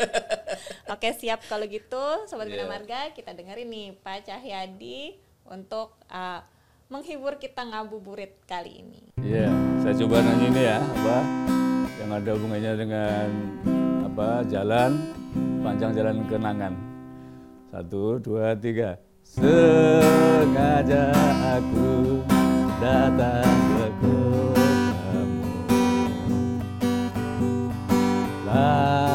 Oke 0.93 1.09
siap 1.15 1.41
kalau 1.45 1.65
gitu 1.65 2.05
Sobat 2.25 2.47
Bina 2.47 2.65
Iya. 2.65 2.69
Marga 2.69 3.01
kita 3.13 3.33
dengerin 3.33 3.65
nih 3.67 3.89
Pak 3.97 4.25
Cahyadi 4.25 5.17
untuk 5.45 5.97
uh, 6.07 6.41
menghibur 6.89 7.37
kita 7.37 7.65
ngabuburit 7.65 8.37
kali 8.45 8.81
ini. 8.81 9.03
Iya, 9.19 9.49
saya 9.79 9.97
coba 9.99 10.21
nyanyi 10.21 10.47
ini 10.49 10.63
ya, 10.65 10.79
apa 10.81 11.17
yang 11.97 12.11
ada 12.11 12.31
hubungannya 12.33 12.73
dengan 12.77 13.27
apa 14.19 14.43
jalan 14.51 14.99
panjang 15.63 15.95
jalan 15.95 16.27
kenangan. 16.27 16.75
Satu, 17.71 18.19
dua, 18.19 18.51
tiga. 18.59 18.99
Sengaja 19.23 21.15
aku 21.55 22.19
datang 22.83 23.55
ke 23.79 23.87
kotamu. 24.03 25.55
Lama 28.43 29.08